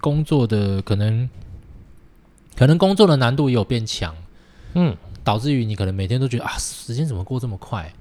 [0.00, 1.30] 工作的可能
[2.56, 4.12] 可能工作的难度也有变强，
[4.74, 4.96] 嗯。
[5.22, 7.92] 导致于你可能每天都觉得啊，时间怎么过这么快.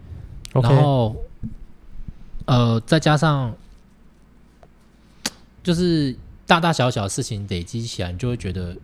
[0.53, 1.15] 然后，
[2.45, 3.55] 呃，再加上
[5.63, 6.15] 就是
[6.47, 8.75] 大大小小的事情累积起来，你就会觉得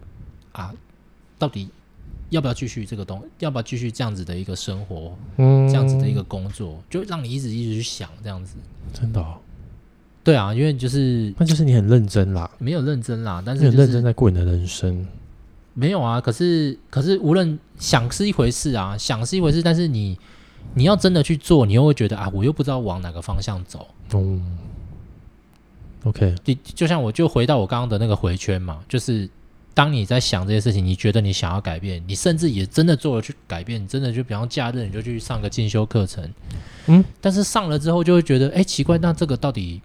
[0.51, 0.73] 啊，
[1.37, 1.69] 到底
[2.29, 8.55] 要不要继续这个东，要不要继续这样子的一个生活，嗯，这样子的一个工作，就让你一直一直去想这样子。
[8.93, 9.37] 真的哦？
[10.23, 15.05] 对啊，因为就是那就是你很认真啦，没有认真啦，但是、就是、很认真在过你的人生。
[15.73, 20.19] 没有啊，可是可是，无论想是一回事啊，想是一回事，但是你
[20.73, 23.87] 你要真的去做，你又会觉得啊，我又不知道往哪个方向走。
[24.13, 24.57] 嗯
[26.03, 29.29] ，OK，就就像我就回到我刚刚的那个回圈嘛，就是
[29.73, 36.29] 当你在想这些事情，你觉得你想要改变，你甚至也真的做了去改变，你真的就比方假日你就去上个进修课程，
[36.87, 39.81] 嗯，但是上了之后就会觉得，哎，奇怪，那这个到底？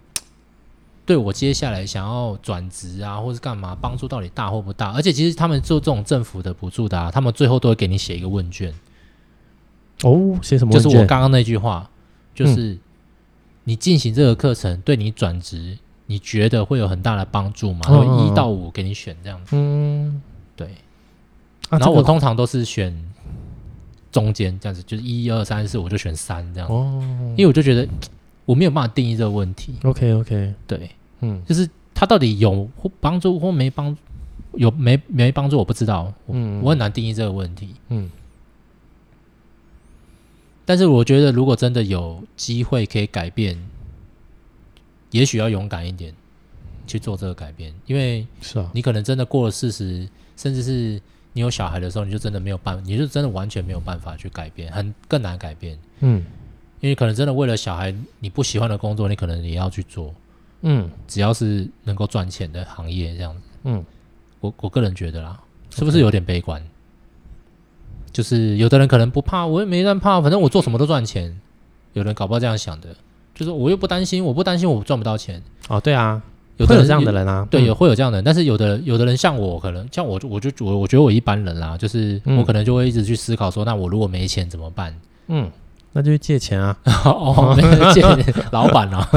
[1.05, 4.91] 对我接下来想要转职啊，或是干嘛，帮助到底大或不大？
[4.91, 8.73] 而且其实他们做这种政府的补助的啊，他们最后都会给你写一个问卷。
[10.03, 10.73] 哦，写什么？
[10.73, 11.89] 就是我刚刚那句话，
[12.35, 12.77] 就是
[13.63, 15.77] 你进行这个课程，对你转职，
[16.07, 17.81] 你觉得会有很大的帮助吗？
[17.83, 19.55] 然后一到五给你选这样子。
[19.55, 20.21] 嗯，
[20.55, 20.69] 对。
[21.69, 22.93] 然后我通常都是选
[24.11, 26.73] 中间这样子，就是一二三四，我就选三这样子。
[26.73, 26.99] 哦，
[27.37, 27.87] 因为我就觉得
[28.45, 29.75] 我没有办法定义这个问题。
[29.83, 30.89] OK，OK，对。
[31.19, 33.95] 嗯，就是他到底有帮助或没帮，
[34.53, 38.09] 有没没帮助我不知道，嗯，我很难定义这个问题，嗯。
[40.63, 43.57] 但是我觉得，如果真的有机会可以改变，
[45.17, 46.13] 也许要勇敢一点
[46.85, 51.01] 去做这个改变，因为是啊，你可能真的过了四十，甚至是
[51.33, 56.23] 你有小孩的时候，你就真的没有办法，你就真的完全没有办法去改变，很更难改变，嗯，
[56.81, 60.13] 因为可能真的为了小孩，你不喜欢的工作，你可能也要去做。
[60.61, 63.83] 嗯，只要是能够赚钱的行业，这样子，嗯，
[64.39, 65.39] 我我个人觉得啦，
[65.71, 66.63] 是不是有点悲观.
[68.11, 71.39] 就是有的人可能不怕，我也没人怕，反正我做什么都赚钱。
[71.93, 72.95] 有人搞不好这样想的，
[73.37, 75.39] 就是我又不担心，我不担心我赚不到钱。
[75.69, 76.19] 哦，对啊，
[76.57, 78.23] 有的人有这样的人啊，对，也会有这样的人。
[78.23, 84.99] 但是有的有的人像我，可能像我，我就我我觉得我一般人啦，就是我可能就会一直去思考说，那我如果没钱怎么办？
[85.27, 85.51] 嗯，
[85.93, 86.75] 那就去借钱啊。
[87.05, 87.55] 哦，
[87.93, 88.01] 借
[88.51, 89.07] 老板啊。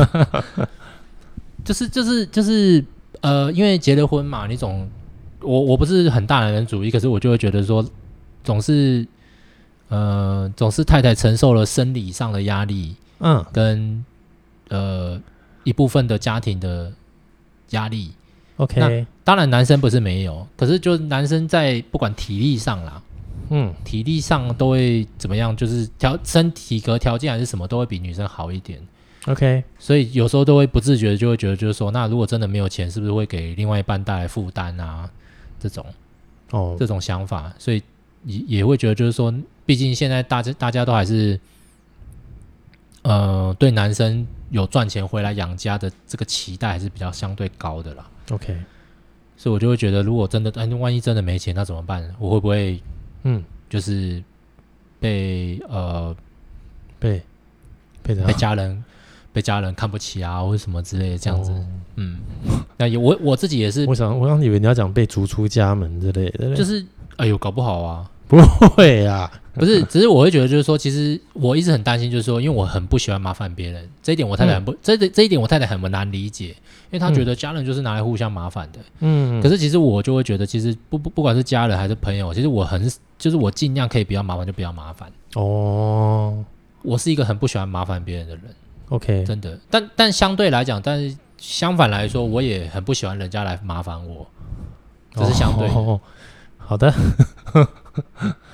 [1.65, 2.85] 就是就是就是
[3.23, 4.89] 呃，因为结了婚嘛，你总
[5.41, 7.85] 我我不是很大男人主义，可是我就会觉得说，
[8.45, 9.07] 总是
[9.89, 14.05] 呃总是太太承受了生理上的压力，嗯，跟
[14.71, 15.21] 呃
[15.65, 16.91] 一部分的家庭的
[17.71, 18.11] 压力。
[18.57, 23.03] OK，当然男生不是没有，可是就男生在不管体力上啦，
[23.51, 28.79] 嗯，体力上都会怎么样，就是条身体格条件还是什么都会比女生好一点。
[29.27, 35.09] OK，所以有时候都会不自觉的就会觉得，就是说，那如果真的没有钱，是不是会给另外一半带来负担啊？
[35.59, 35.85] 这种
[36.51, 37.83] 哦，这种想法，所以
[38.25, 39.33] 也也会觉得，就是说，
[39.67, 41.39] 毕竟现在大家大家都还是，
[43.11, 48.09] 呃，对男生有赚钱回来养家的这个期待还是比较相对高的啦。
[48.31, 48.57] OK，
[49.37, 52.09] 所以我就会觉得，如果真的，哎，万一真的没钱，那怎么办？
[52.19, 52.81] 我会不会，
[53.25, 54.23] 嗯，就是
[55.01, 56.15] 被呃
[56.99, 57.21] 被
[58.03, 58.85] 被被家人。
[59.33, 62.19] 被家人看不起啊，或者什么之类的这样子，哦、嗯，
[62.77, 68.43] 那也我我自己也是，我想我刚以为你要讲被逐出家门之类的，就是哎呦，搞不好啊，不
[68.75, 86.43] 会啊，不是， 只是我会觉得就是说，其实我一直很担心，就是说，因为我很不喜欢麻烦别人，这一点我太太很不，嗯、这这一点我太太很难理解，因为她觉得家人就是拿来互相麻烦的，嗯，可是其实我就会觉得，其实不不不管是家人还是朋友，其实我很就是我尽量可以不要麻烦就不要麻烦哦，
[86.83, 88.45] 我是一个很不喜欢麻烦别人的人。
[88.89, 94.27] OK，真的，但但相对来讲，但是相反来说，我也很不喜欢人家来麻烦我，
[95.15, 95.75] 这是相对的。
[95.75, 96.01] 哦，
[96.59, 96.93] 好的。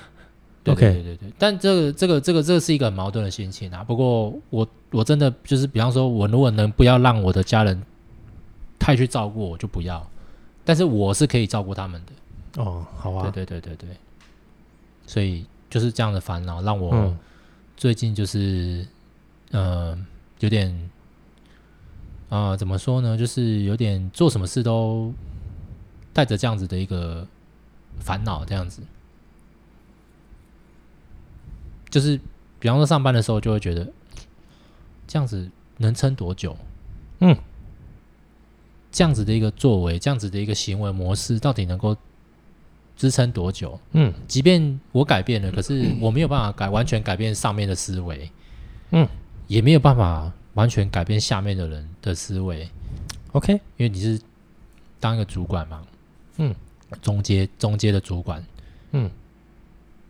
[0.74, 3.84] 对对对对对，但这个这个这个这个是一个很矛盾的心情啊。
[3.84, 7.80] 不过我我真的就是，比方说，我如果能不要让我的家人
[8.78, 10.04] 太去照顾我，就不要。
[10.64, 12.62] 但是我是可以照顾他们的。
[12.62, 13.30] 哦，好啊。
[13.30, 13.96] 对对对对对。
[15.06, 17.16] 所以就是这样的烦恼，让我
[17.76, 18.84] 最近就是
[19.52, 19.98] 嗯、呃、
[20.40, 20.68] 有点
[22.28, 23.16] 啊、呃、怎么说呢？
[23.16, 25.12] 就是有点做什么事都
[26.12, 27.24] 带着这样子的一个
[28.00, 28.82] 烦恼，这样子。
[31.88, 32.20] 就是，
[32.58, 33.86] 比方说上班的时候，就会觉得
[35.06, 36.56] 这样子能撑多久？
[37.20, 37.36] 嗯，
[38.90, 41.96] 这样子的一个作为，这样子的一个行为模式，到底能够
[42.96, 43.78] 支撑多久？
[43.92, 48.30] 嗯，即便我改变了，可是我没有办法改，完全改变上面的思维，
[48.90, 49.08] 嗯，
[49.46, 52.68] 也没有办法完全改变下面的人的思维。
[53.32, 54.20] OK，因为你是
[54.98, 55.82] 当一个主管嘛，
[56.38, 56.54] 嗯，
[57.00, 58.44] 中阶中阶的主管，
[58.92, 59.10] 嗯。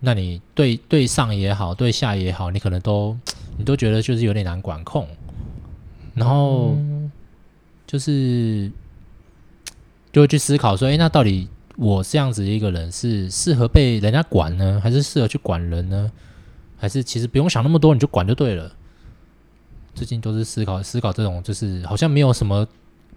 [0.01, 3.17] 那你对对上也好，对下也好，你可能都
[3.59, 5.09] 你都觉得就是有点难管控，
[6.15, 6.77] 然后
[7.87, 8.71] 就是
[10.13, 16.13] 就会去思考说，哎，那到底我这样子一个人是适合被人家管呢，还是适合去管人呢？
[16.79, 18.71] 还是其实不用想那么多，你就管就对了？
[19.95, 22.69] 最近都是思考思考这种，就是好像没有什么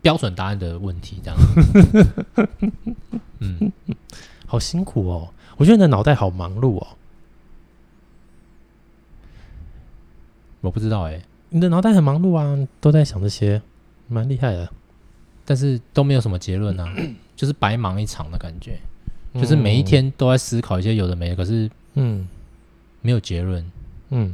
[0.02, 1.38] 标准答案的问题，这样。
[3.40, 3.72] 嗯，
[4.46, 5.28] 好辛苦哦。
[5.60, 6.88] 我觉得你的脑袋好忙碌哦，
[10.62, 13.62] 我不知道哎、欸，你的脑袋很忙碌啊，都在想这些，
[14.08, 14.70] 蛮厉害的，
[15.44, 16.90] 但是都没有什么结论啊，
[17.36, 18.80] 就是白忙一场的感觉，
[19.34, 22.26] 就是每一天都在思考一些有的没的，可是嗯，
[23.02, 23.70] 没有结论，
[24.12, 24.34] 嗯，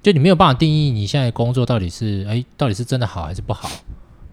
[0.00, 3.68] 就你没有办法定义你现在工作到底是哎，到底是真的好还是不好？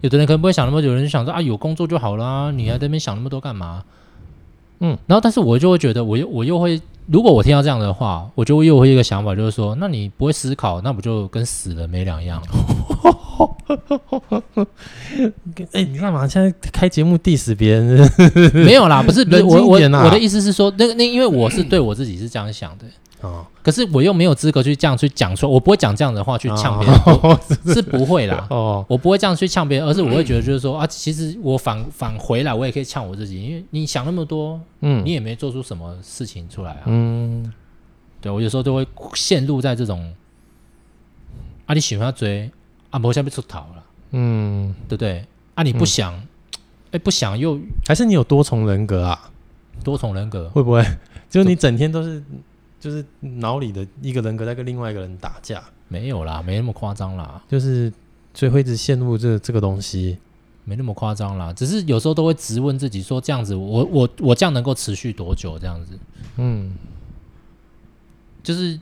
[0.00, 3.82] 有的人可能不会想那么久，有人就想说啊，有工作就好啦，你还在那边想那么多干嘛？
[3.86, 3.90] 嗯，
[4.78, 12.42] 然后但是我就会觉得，我又我又会，如果我听到这样的话，我就又会一个想法，就是说，那你不会思考，那不就跟死了没两样？
[15.72, 18.10] 哎、欸，你干嘛现在开节目 diss 别人？
[18.54, 22.84] 没有啦，不是，不是我我我的意思是说，那个那因为我是对我自己是这样想的。
[23.20, 27.40] 哦，可是我又没有资格去这样去讲出来，我不会讲这样的话去呛别人，哦、
[27.72, 28.46] 是不会啦。
[28.50, 36.82] 哦，我不会这样去呛别人，而是我会觉得就是说啊，其实我反返回来，我也可以呛我自己，因为你想那么多，嗯，你也没做出什么事情出来啊。
[36.84, 37.50] 嗯，
[38.20, 40.12] 对，我有时候都会陷入在这种
[41.64, 42.50] 啊，你喜欢追
[42.90, 45.24] 啊，我现在被出逃了，嗯，对不对？
[45.54, 46.28] 啊，你不想，哎、嗯
[46.92, 49.30] 欸，不想又还是你有多重人格啊？
[49.82, 50.84] 多重人格会不会？
[51.30, 52.22] 就是你整天都是。
[52.84, 57.42] 就是脑里的一个人格在跟另外一个人打架，没有啦，没那么夸张啦。
[57.48, 57.90] 就是
[58.34, 60.18] 所以会一直陷入这这个东西，
[60.64, 61.50] 没那么夸张啦。
[61.50, 65.58] 只是有时候都会直问自己，说这样子我，我我我这样能够持续多久？
[65.58, 65.98] 这样子，
[66.36, 66.76] 嗯，
[68.42, 68.78] 就是，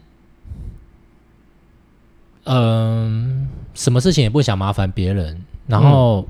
[2.43, 6.27] 嗯、呃，什么事情也不想麻烦别人，然后、嗯、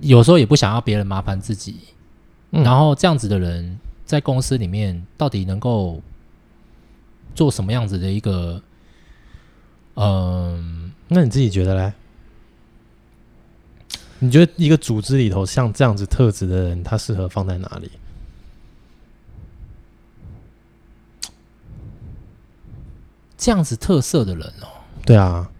[0.00, 1.80] 有时候也不想要别人麻烦自己，
[2.52, 3.78] 嗯、然后这样子的人。
[4.04, 6.02] 在公司里面，到底能够
[7.34, 8.62] 做什么样子的一个？
[9.94, 11.92] 嗯，那你自己觉得嘞？
[14.18, 17.90] 你觉得一个组织里头像这样子特质的人，他适合放在哪里？
[23.36, 24.66] 这样子特色的人哦，
[25.04, 25.50] 对啊。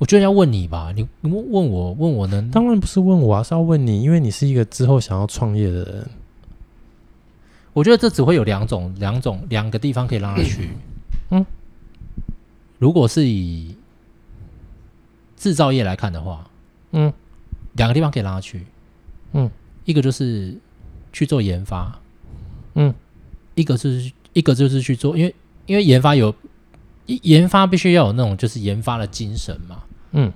[0.00, 2.48] 我觉得要问你吧，你问问我，问我呢？
[2.50, 6.10] 当然不是问我啊，是要问你，因为你是一个之后想要创业的人。
[7.74, 10.70] 我觉得这只会有两种、两种、两个地方可以让他去。
[11.30, 11.44] 嗯，
[12.78, 13.76] 如果是以
[15.36, 16.48] 制造业来看的话，
[16.92, 17.12] 嗯，
[17.74, 18.64] 两个地方可以让他去。
[19.34, 19.50] 嗯，
[19.84, 20.56] 一个就是
[21.12, 22.00] 去做研发，
[22.72, 22.94] 嗯，
[23.54, 25.34] 一个就是一个就是去做，因为
[25.66, 26.34] 因为研发有
[27.04, 29.82] 研发必须要有那种就是研发的精神嘛。
[30.12, 30.32] 嗯，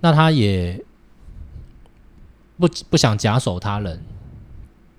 [0.00, 0.84] 那他也
[2.58, 4.02] 不不想假手他人，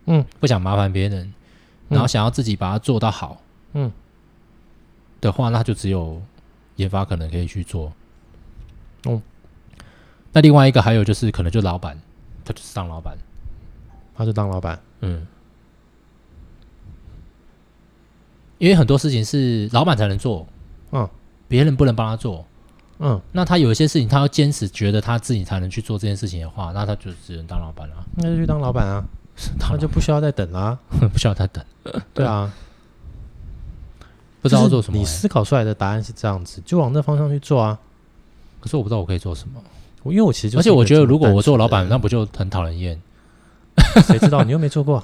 [0.05, 1.33] 嗯，不想麻烦别人，嗯、
[1.89, 3.41] 然后想要自己把它做到好，
[3.73, 3.91] 嗯，
[5.21, 6.21] 的话，那就只有
[6.77, 7.93] 研发可能可以去做。
[9.05, 9.21] 嗯，
[10.31, 11.99] 那另外一个还有就是，可能就老板，
[12.43, 13.17] 他就是当老板，
[14.15, 15.27] 他就当老板，嗯，
[18.57, 20.47] 因为很多事情是老板才能做，
[20.91, 21.07] 嗯，
[21.47, 22.45] 别人不能帮他做。
[22.99, 27.95] 嗯，那他有一些事情，他要坚持觉得他自己才能去做这件事情的话，那他就只能当老板了。
[28.17, 29.03] 那就去当老板啊，
[29.59, 30.77] 他就不需要再等啦，
[31.11, 31.63] 不需要再等。
[32.13, 32.51] 对啊，
[34.41, 34.99] 不知道做什么。
[34.99, 37.79] 你思考出来的答案是这样子，就往那方向去做啊。
[38.59, 39.61] 可是我不知道我可以做什么。
[40.03, 42.99] 我因为我其实就，而且我觉得如果我做老板，那不就很讨人厌？
[44.03, 45.01] 谁知道你又没做过？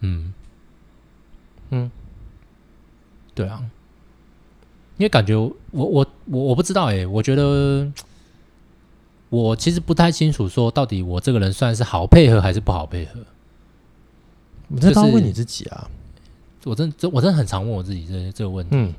[0.00, 0.32] 嗯
[1.70, 1.90] 嗯，
[3.34, 3.62] 对啊，
[4.98, 7.90] 因为感觉我我我我不知道哎、欸，我觉得
[9.30, 13.20] 我其实不太清楚，说到底我这个人算是好配合还是不好配合。
[14.68, 15.88] 你这当问你自己啊！
[16.64, 18.76] 我真真我真的很常问我自己这这个问题。
[18.76, 18.92] 嗯，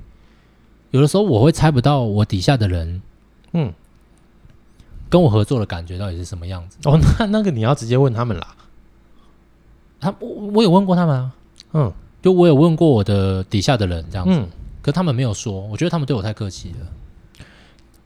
[0.90, 3.02] 有的时候我会猜不到我底下的人，
[3.52, 3.72] 嗯，
[5.10, 6.78] 跟我合作的感觉到底是什么样子。
[6.86, 8.56] 哦，那那个你要直接问他们啦。
[10.00, 11.32] 他我我有问过他们啊，
[11.74, 11.94] 嗯，
[12.24, 14.48] 就我有问过我的底下的人这样子，嗯，
[14.90, 16.88] 可他们没有说，我觉得他们对我太客气了。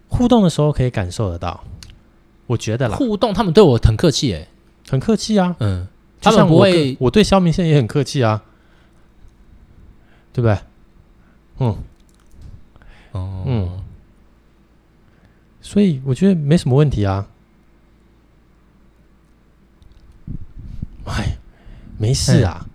[0.09, 1.63] 互动的时候可以感受得到，
[2.45, 4.47] 我觉得啦，互动他们对我很客气，哎，
[4.89, 5.88] 很客气啊，嗯，
[6.21, 8.43] 他们不会，我对肖明宪也很客气啊，
[10.34, 10.57] 对不对？
[11.59, 11.77] 嗯，
[13.13, 13.84] 哦，嗯，
[15.61, 17.27] 所以我觉得没什么问题啊，
[21.05, 21.38] 哎。
[21.95, 22.65] 没事啊，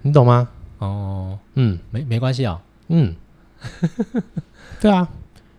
[0.00, 0.48] 你懂吗？
[0.78, 3.14] 哦，嗯，没没关系啊，嗯，
[4.80, 5.08] 对啊，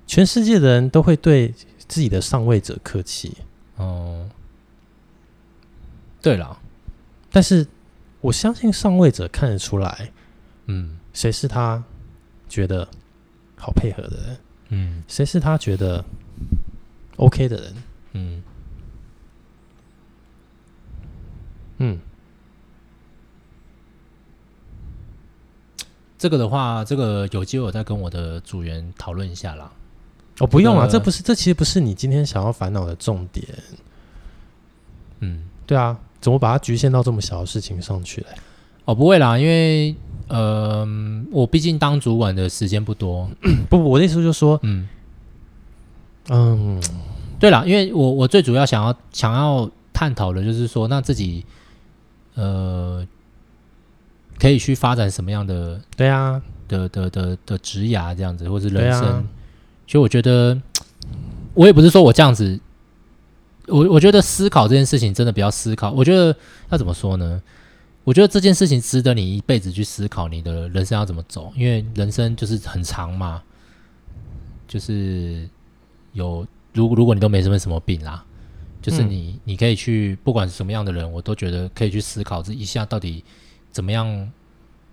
[0.07, 1.53] 全世界的人都会对
[1.87, 3.37] 自己的上位者客气。
[3.77, 4.29] 哦，
[6.21, 6.59] 对了，
[7.31, 7.65] 但是
[8.21, 10.11] 我相信上位者看得出来，
[10.65, 11.83] 嗯，谁是他
[12.47, 12.87] 觉得
[13.55, 14.37] 好配合的人，
[14.69, 16.03] 嗯，谁是他觉得
[17.17, 17.75] OK 的人，
[18.13, 18.43] 嗯，
[21.77, 21.99] 嗯。
[26.19, 29.71] 这个的话，这个有机会我再跟我的组员讨论一下啦。
[30.39, 33.47] 哦，不用啊，这不是，这其实不是你今天想要烦恼的重点。
[35.21, 38.27] 嗯，对啊，怎么把它局限到这么小的事情上去嘞？
[38.83, 39.95] 哦，不会啦，因为
[40.27, 40.85] 呃，
[41.31, 43.29] 我毕竟当主管的时间不多。
[43.69, 44.89] 不 不，我的意思就是说，嗯
[46.27, 46.83] 嗯，
[47.39, 51.45] 对啦，因为我我最主要想要想要探讨的就是说，那自己
[52.35, 53.07] 呃。
[54.39, 55.79] 可以去发展什么样的？
[55.97, 59.27] 对啊，的的的的职涯这样子，或是人生。
[59.85, 60.59] 其实我觉得，
[61.53, 62.59] 我也不是说我这样子，
[63.67, 65.91] 我我觉得思考这件事情真的比较思考。
[65.91, 66.35] 我觉得
[66.69, 67.41] 要怎么说呢？
[68.03, 73.41] 我觉得这件事情值得你一辈子去思考，你的人生要怎么走，因为人生就是很长嘛。
[74.67, 75.49] 就是
[76.13, 78.23] 有，如果如果你都没什么什么病啦，
[78.81, 83.23] 就是你你可以去，不管是什么样的人，我都觉得可以去思考这一下到底。
[83.79, 84.29] 怎么样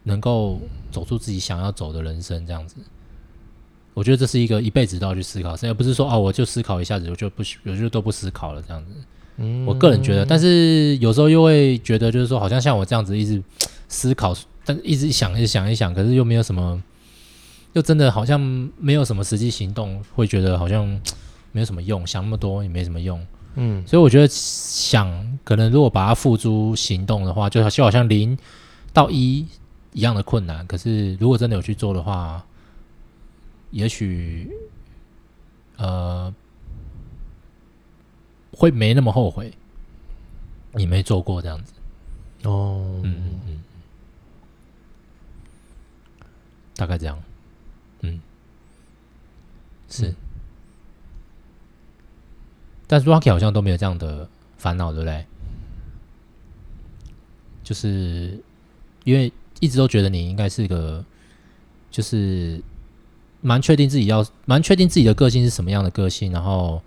[0.04, 0.60] 能够
[0.92, 2.46] 走出自己想要走的人生？
[2.46, 2.76] 这样子，
[3.94, 8.92] 我觉得这是一个一辈子都要去思考，而不是说哦，我就思考一下子，我就不，我就都不思考了这样子。
[9.38, 13.42] 嗯，我个人觉得，但是有时候又会觉得，就是说，好像像我这样子一直
[13.88, 14.32] 思考，
[14.64, 16.80] 但一直想一想一想，可是又没有什么，
[17.72, 18.40] 又真的好像
[18.78, 20.86] 没有什么实际行动，会觉得好像
[21.50, 23.20] 没有什么用，想那么多也没什么用。
[23.56, 28.38] 嗯，所以我觉得想，可能如果把它付诸行动的话，就好就好像零。
[28.96, 29.46] 到一
[29.92, 32.42] 一样的困难，可是如果真的有去做的话，
[33.70, 34.50] 也许
[35.76, 36.34] 呃
[38.52, 39.52] 会没那么后悔，
[40.72, 41.74] 你没做过这样子
[42.44, 43.62] 哦，嗯嗯嗯，
[46.74, 47.22] 大概这样，
[48.00, 48.18] 嗯，
[49.90, 50.16] 是，嗯、
[52.86, 54.26] 但是 Rocky 好像都没有这样的
[54.56, 55.26] 烦恼，对不对？
[57.62, 58.42] 就是。
[59.06, 61.04] 因为一直都觉得你应该是个，
[61.92, 62.60] 就是
[63.40, 66.82] 蛮确定自己要，蛮确定自己的个性是什么样的个性，然后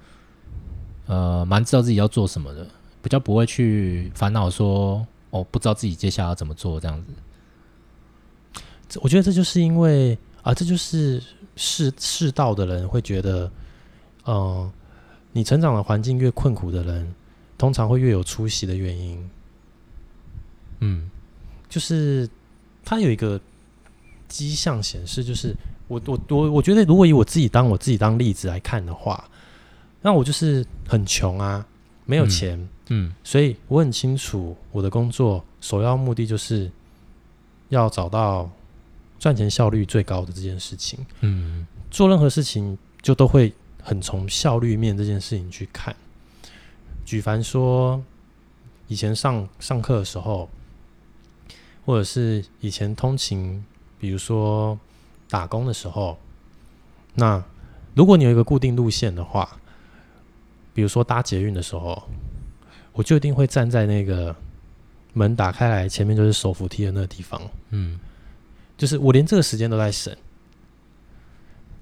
[1.06, 2.68] 呃，蛮知道自己要做什么的，
[3.02, 9.00] 比较不会去烦恼说哦，不知道自己接下来要怎么做这样子。
[9.02, 11.24] 我觉得这就是因为啊，这就是
[11.56, 13.50] 世世道的人会觉得，
[14.26, 14.72] 嗯、呃，
[15.32, 17.16] 你成长的环境越困苦的人，
[17.58, 19.30] 通常会越有出息的原因。
[20.82, 21.10] 嗯。
[21.70, 22.28] 就是
[22.84, 23.40] 他有一个
[24.28, 25.56] 迹象显示，就是
[25.88, 29.24] 我我我我觉得，如果以我自己当我自己当例子来看的话，
[30.02, 31.64] 那我就是很穷啊，
[32.06, 36.72] 没有钱，嗯，嗯，所以我很清楚我的工作首要目的就是
[37.70, 38.50] 要找到
[39.20, 43.54] 赚钱效率最高的这件事情，嗯，做任何事情就都会
[43.84, 45.96] 很从效率面这件事情去看。
[47.06, 48.04] 举凡说
[48.88, 50.50] 以前上上课的时候。
[51.90, 53.66] 或者是以前通勤，
[53.98, 54.78] 比如说
[55.28, 56.16] 打工的时候，
[57.16, 57.44] 那
[57.96, 59.58] 如果你有一个固定路线的话，
[60.72, 62.08] 比如说搭捷运的时候，
[62.94, 64.36] 我就一定会站在那个
[65.14, 67.42] 门打开来，前面就是手扶梯的那个地方。
[67.72, 68.00] 嗯，
[68.78, 70.16] 就是我连这个时间都在省。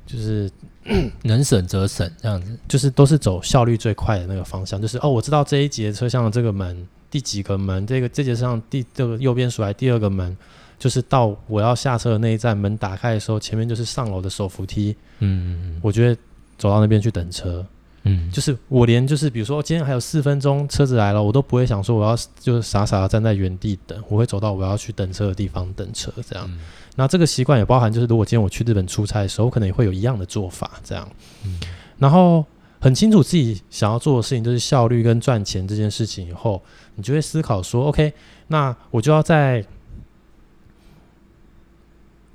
[0.05, 0.49] 就是
[1.24, 4.82] 能省则省这样子，就是都是走效率最快的那个方向。
[4.82, 10.36] 就是哦，我知道这一节车厢的这个门第几个门，这个这节上第这个右边数来第二个门，
[10.78, 14.95] 就是到我要下车的那一站，门打开的时候，前面就是上楼的手扶梯。
[15.20, 16.22] 嗯嗯嗯，我觉得
[16.58, 17.66] 走到那边去等车。
[18.03, 26.45] 嗯，就是我连就是比如说今天还有四分钟车子来了，我都不会想说我要就是傻傻的站在原地等，我会走到我要去等车的地方等车这样。
[26.49, 26.60] 嗯、
[26.95, 31.10] 那这个习惯也包含就是如果今天我去日本出差的时候，我可能也会有一样的做法这样。
[31.43, 31.60] 嗯，
[31.97, 32.45] 然后
[32.80, 36.61] 很清楚自己想要做的事情就是效率跟赚钱这件事情以后，
[36.95, 38.13] 你就会思考说，OK，
[38.47, 39.65] 那我就要在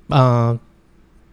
[0.08, 0.58] 嗯、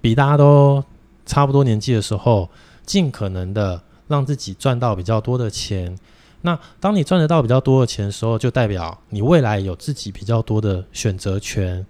[0.01, 0.83] 比大家都
[1.25, 2.49] 差不多年纪的时候，
[2.85, 3.81] 尽可能的。
[4.09, 5.95] 让自己赚到比较多的钱，
[6.41, 11.85] 那当你赚得到比较多的钱的时候，就代表你未来有自己比较多的选择权。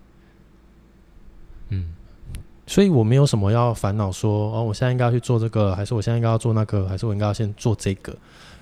[1.69, 1.93] 嗯，
[2.69, 8.15] 所以我没有什么要烦恼说，哦，我现在应该要去做这个，还是我现在应该要做那个，还是我应该要先做这个？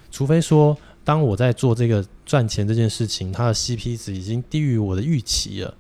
[0.09, 5.73] 除非说，当我在做这个赚钱这件事情，它的 CP 值已经低于我的预期了，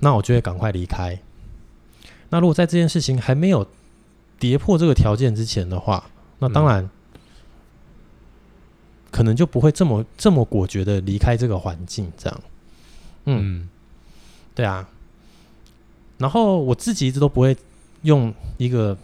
[0.00, 1.18] 那我就会赶快离开。
[2.28, 3.66] 那如果在这件事情还没有
[4.38, 6.04] 跌破这个条件之前的话，
[6.38, 6.90] 那当然，
[9.10, 12.40] 可能就不会这么这么果决的离开这个环境，这样。
[13.24, 13.70] 嗯，
[14.54, 14.86] 对啊。
[16.18, 17.56] 然后我自己一直都不会
[18.02, 18.96] 用一个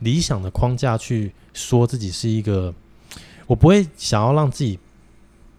[0.00, 2.74] 理想的框架去说自己是一个，
[3.46, 4.78] 我不会想要让自己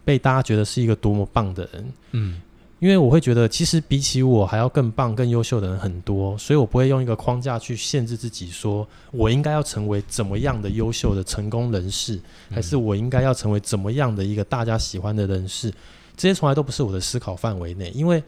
[0.03, 1.93] 被大家觉得是一个多么棒的人。
[2.11, 2.41] 嗯。
[2.79, 12.19] 因为我会觉得，其实比起我还要更棒、更优秀的人很多，所以我不会用一个框架去限制自己，说我应该要成为怎么样的优秀的成功人士，
[12.51, 15.73] 还是我应该要成为怎么样的一个大家喜欢的人士，
[16.15, 17.89] 这些从来都不是我的思考范围内。
[17.95, 18.23] 因为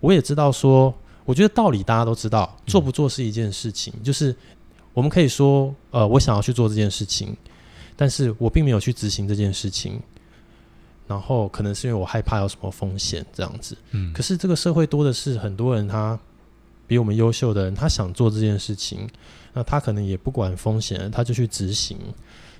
[0.00, 0.92] 我也知道说，
[1.24, 4.34] 我觉得道理大家都知道，做不做是一件事情，就是
[4.94, 7.36] 我们可以说，呃，我想要去做这件事情，
[7.96, 10.00] 但是我并没有去执行这件事情。
[11.08, 16.18] 然后可能是因为我害怕有什么风险这样子，嗯，可是这个社会多的是很多人，他
[16.86, 19.06] 比我们优秀的人，他想做这件事情，
[19.52, 21.98] 那他可能也不管风险，他就去执行。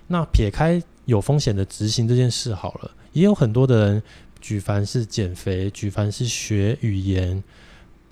[0.08, 4.02] 那撇开有风险的执行这件事好了，也有很多的人，
[4.40, 7.42] 举凡是减肥，举凡是学语言，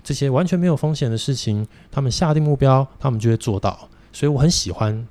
[0.03, 3.89] 这些完全没有风险的事情，他们下定目标，他们就会做到。
[4.11, 5.07] 所以我很喜欢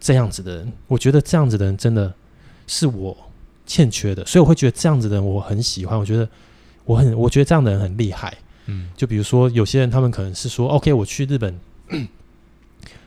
[0.00, 2.14] 这样子的人，我觉得这样子的人真的
[2.66, 3.16] 是我。
[3.66, 5.98] 欠缺的，所以我会觉得这样子的人我很喜欢。
[5.98, 6.28] 我觉得
[6.84, 8.36] 我很，我觉得这样的人很厉害。
[8.66, 11.58] 嗯，就比如说有些人，他们可能是说，OK，我去日本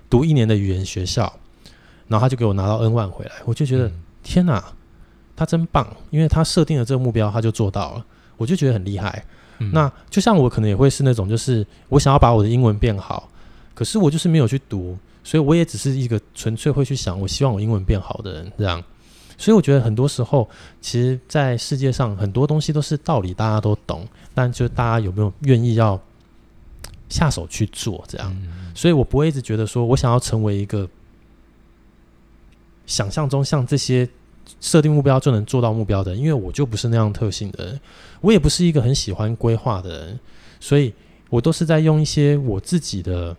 [0.10, 1.32] 读一年的语言学校，
[2.08, 3.94] 然后他就给我拿到 N 万回来，我就觉得、嗯、
[4.24, 4.74] 天哪，
[5.36, 8.06] 他真棒，因为他设定了这个目标，他就做到了，
[8.36, 9.24] 我就觉得很厉害。
[9.60, 13.30] 嗯、那就像我可能也会是那种，就是我想要把我的英文变好，
[13.74, 18.84] 可是我就是没有去读，所以我也只是一个纯粹会去想，我希望我英文变好的人，这样。
[19.40, 20.50] 所以我觉得很多时候，
[20.82, 26.00] 其实，在世界上很多东西都是道理，大家都懂，但就大家有没有愿意要
[27.08, 28.36] 下手去做这样。
[28.74, 30.90] 所以我不会一直觉得说我想要成为一个
[32.88, 34.10] 想象中像这些
[34.60, 37.80] 设定目标就能做到目标的人，因为我就不是那样特性的人，
[38.22, 40.20] 我也不是一个很喜欢规划的人，
[40.60, 40.94] 所以
[41.30, 43.36] 我都是在用一些我自己的，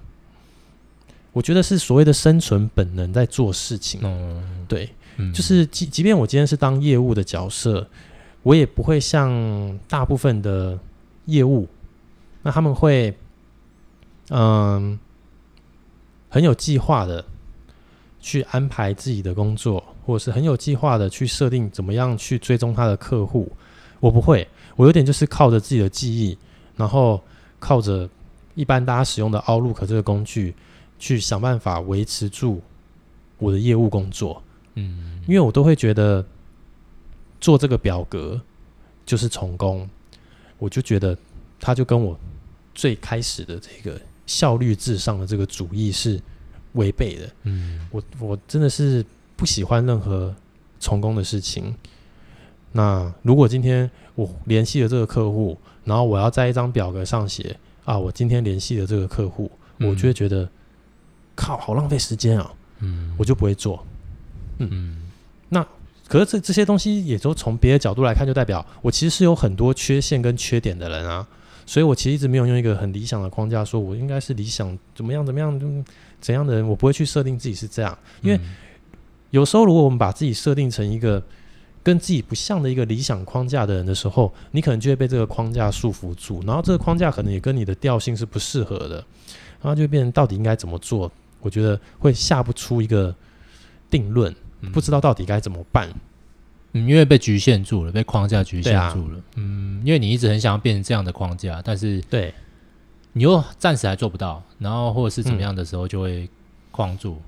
[1.32, 4.00] 我觉得是所谓的生存本能在做事情。
[4.02, 4.90] 嗯，对。
[5.34, 7.84] 就是即即便我今天是当业务的角色，
[8.44, 10.78] 我也不会像大部分的
[11.24, 11.66] 业务，
[12.42, 13.12] 那他们会，
[14.30, 14.96] 嗯，
[16.28, 17.24] 很有计划的
[18.20, 23.52] 去安排自己的工作，或者是很有计划的去设定怎么样去追踪他的客户。
[24.00, 26.38] 我不会，我有点就是靠着自己的记忆，
[26.76, 27.22] 然后
[27.58, 28.08] 靠着
[28.54, 30.54] 一般大家使用的 Outlook 这个工具，
[30.98, 32.62] 去想办法维持住
[33.36, 34.42] 我的业务工作。
[34.76, 36.24] 嗯，因为我都会觉得
[37.38, 38.40] 做这个表格
[39.04, 39.86] 就是成功，
[40.56, 41.14] 我就觉得
[41.60, 42.18] 他就跟我
[42.74, 46.18] 最开始的这个效率至上的这个主义是
[46.72, 47.30] 违背的。
[47.42, 49.04] 嗯，我我真的是
[49.38, 50.34] 不喜欢任何
[50.80, 51.72] 成功的事情。
[52.72, 60.46] 那如果今天我联系了这个客户，然后我要在一张表格上写啊，我今天联系了这个客户，我就会觉得
[61.36, 62.52] 靠，好浪费时间啊。
[62.80, 63.86] 嗯，我就不会做。
[64.58, 65.08] 嗯，
[65.48, 65.64] 那
[66.08, 71.26] 可是这这些东西也都从别的角度来看，就代表我其实是有很多缺陷跟缺点的人啊，
[71.64, 75.84] 所以我其实一直没有用一个很理想的框架，说我应该是理想怎么样怎么样
[76.20, 78.40] 怎样的人，我不会去设定自己是这样，因为
[79.30, 81.22] 有时候如果我们把自己设定成一个
[81.82, 88.96] 跟自己不像的一个理想框架的人的时候，你可能就会被这个框架束缚住，然后这个框架可能也跟你的调性是不适合的，
[89.60, 91.10] 然后就变成到底应该怎么做
[91.40, 93.14] 我觉得会下不出一个
[93.88, 95.88] 定论，嗯、不知道到底该怎么办。
[96.72, 99.16] 嗯，因为被局限住了，被框架局限住了。
[99.16, 102.34] 啊、嗯，因为你一直很想要变成这样的框架，但是对，
[103.12, 106.28] 你又暂时还做不到，然后或者是怎么样的时候就会
[106.70, 107.16] 框住。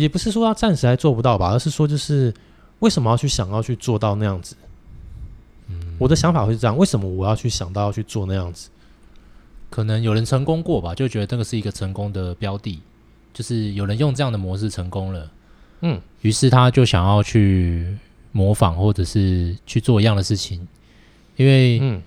[0.00, 2.32] 也不是说他暂时还做不到吧，而是说就是
[2.80, 4.56] 为什么要去想要去做到那样子？
[5.68, 8.68] 嗯，我的想法会是这样：为什么我要去想到要去做那样子？
[9.68, 12.80] 可能有人成功过吧，就觉得这个是一个成功的标的，
[13.32, 15.30] 就是有人用这样的模式成功了。
[15.82, 17.96] 嗯，于是他就想要去。
[18.32, 20.64] 模仿或者是去做一样的事情，
[21.34, 22.00] 因为嗯，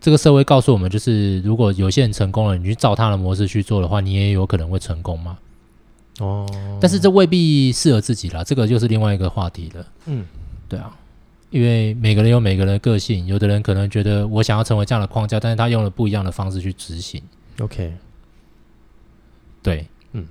[0.00, 5.38] 这个社会告诉我们，就是如果有些人成功了，你去照他的模式去做的话，你也有可能会成功嘛。
[6.18, 6.46] 哦，
[6.80, 9.86] 但是这未必适合自己啦，这个就是另外一个话题了。
[10.06, 10.24] 嗯，
[10.68, 10.96] 对啊，
[11.50, 17.22] 因为每个人有每个人的个性，有的人可能觉得我想要成为这样的框架，但是他用了不一样的方式去执行。
[17.60, 17.94] OK，
[19.62, 20.26] 对，嗯，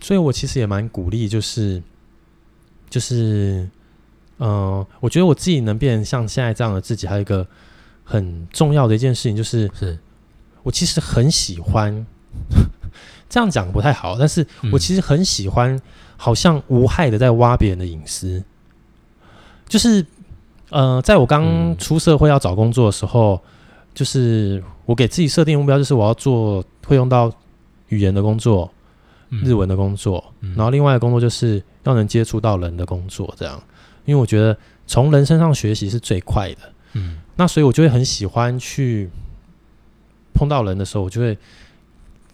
[0.00, 1.82] 所以我其实也蛮鼓励，就是
[2.88, 3.68] 就是。
[4.42, 7.46] 嗯、呃，我觉得我自己能变成像现在这样的自己，还有一个
[8.04, 9.98] 很重要的一件事情，就是，是
[10.62, 12.06] 我其实很喜欢
[13.28, 15.80] 这样讲不太好，但是我其实很喜欢，
[16.16, 18.38] 好像无害的在挖别人的隐私。
[18.38, 18.44] 嗯、
[19.68, 20.04] 就是，
[20.70, 23.40] 呃，在我刚出社会要找工作的时候，嗯、
[23.94, 27.32] 就是我给自己设定目标，就是我要做会用到
[27.88, 28.70] 语言的工作，
[29.30, 33.62] 嗯、日文的工作，嗯、然后另外的工作就是要能接触到人的工作，这样。
[34.06, 36.58] 因为我觉得从人身上学习是最快的，
[36.94, 39.08] 嗯，那所以我就会很喜欢去
[40.34, 41.38] 碰到人的时候，我就会，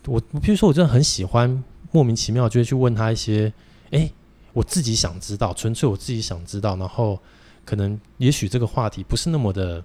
[0.07, 3.53] 我比如说我真的很喜欢莫名其妙就会去问他一些，
[3.91, 4.11] 哎，
[4.53, 7.19] 我自己想知道，纯粹我自己想知道，然后
[7.65, 9.83] 可能也许这个话题不是那么的，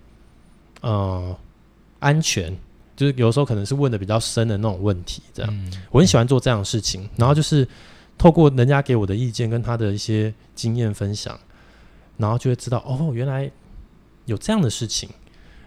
[0.81, 1.35] 呃，
[1.99, 2.55] 安全，
[2.95, 7.67] 就是有时候可能是问的比较深的那种问题，这样，嗯，我很喜欢做这样的事情，然后就是
[8.17, 11.39] 透过人家给我的意见跟他的一些经验分享。
[12.17, 13.49] 然后就会知道哦，原来
[14.25, 15.09] 有这样的事情。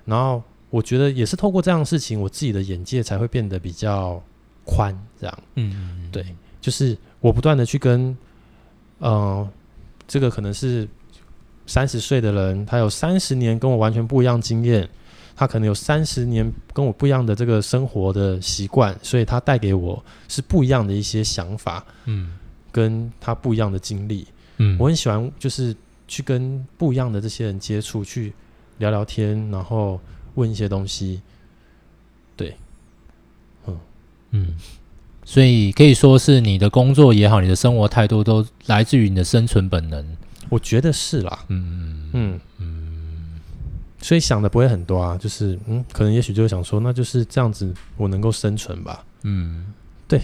[0.05, 0.41] 然后
[0.71, 4.23] 我觉得也是透过这样的事情，我自己的眼界才会变得比较
[4.65, 4.97] 宽。
[5.21, 6.25] 这样，嗯，对，
[6.61, 8.09] 就是我不断的去跟，
[9.01, 9.49] 嗯、呃，
[10.07, 10.89] 这个可能是
[11.67, 14.89] 三十岁的人，他有三十年跟我完全不一样经验，
[15.37, 22.39] 他可能有三十年跟我不一样的这个生活的习惯，所以他带给我是不一样的一些想法，嗯，
[22.73, 24.27] 跟他不一样的经历，
[24.59, 25.75] 嗯，我很喜欢就是。
[26.07, 28.31] 去跟不一样的这些人接触，去
[28.77, 29.99] 聊聊天，然后
[30.35, 31.23] 问一些东西，
[32.37, 32.55] 对，嗯
[34.35, 34.49] 嗯，
[35.25, 40.05] 所以可以说是你的工作也好，你的生活态度都来自于你的生存本能。
[40.49, 43.41] 我觉得是啦，嗯嗯嗯嗯，
[44.03, 49.05] 所以想的不会很多啊，就是嗯，可能也许就会想说，那就是这样子，我能够生存吧。
[49.23, 49.73] 嗯，
[50.09, 50.21] 对。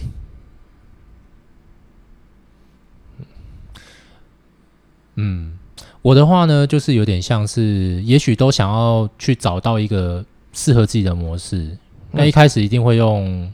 [5.15, 5.57] 嗯。
[6.03, 11.77] 我的话呢，就是有点像是，也许都想要去找到一个适合自己的模式。
[12.11, 13.53] 那一开始一定会用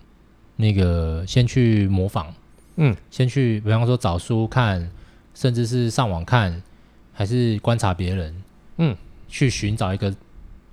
[0.57, 2.27] 那个先去模仿，
[2.75, 4.91] 嗯，先去，比方说找书看，
[5.33, 6.61] 甚至是上网看，
[7.13, 8.43] 还是观察别人，
[8.77, 8.93] 嗯，
[9.29, 10.13] 去寻找一个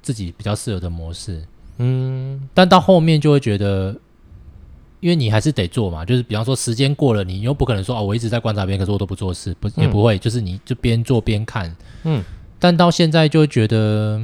[0.03, 1.47] 自己比较适合的模式，
[1.79, 2.49] 嗯。
[2.53, 3.95] 但到后面就会觉得。
[5.01, 12.25] 因为你还是得做嘛，就是比方说时间过了，你又不可能说哦，我一直在观察别人，可是我都不做事，不也不会，嗯、就是你就边做边看，嗯。
[12.59, 14.19] 但到现在就会觉得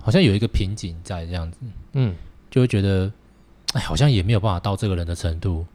[0.00, 1.58] 好像有一个瓶颈在这样子，
[1.94, 2.14] 嗯，
[2.48, 3.10] 就会觉得
[3.76, 5.66] 哎，好像也没有办法到这个人的程度，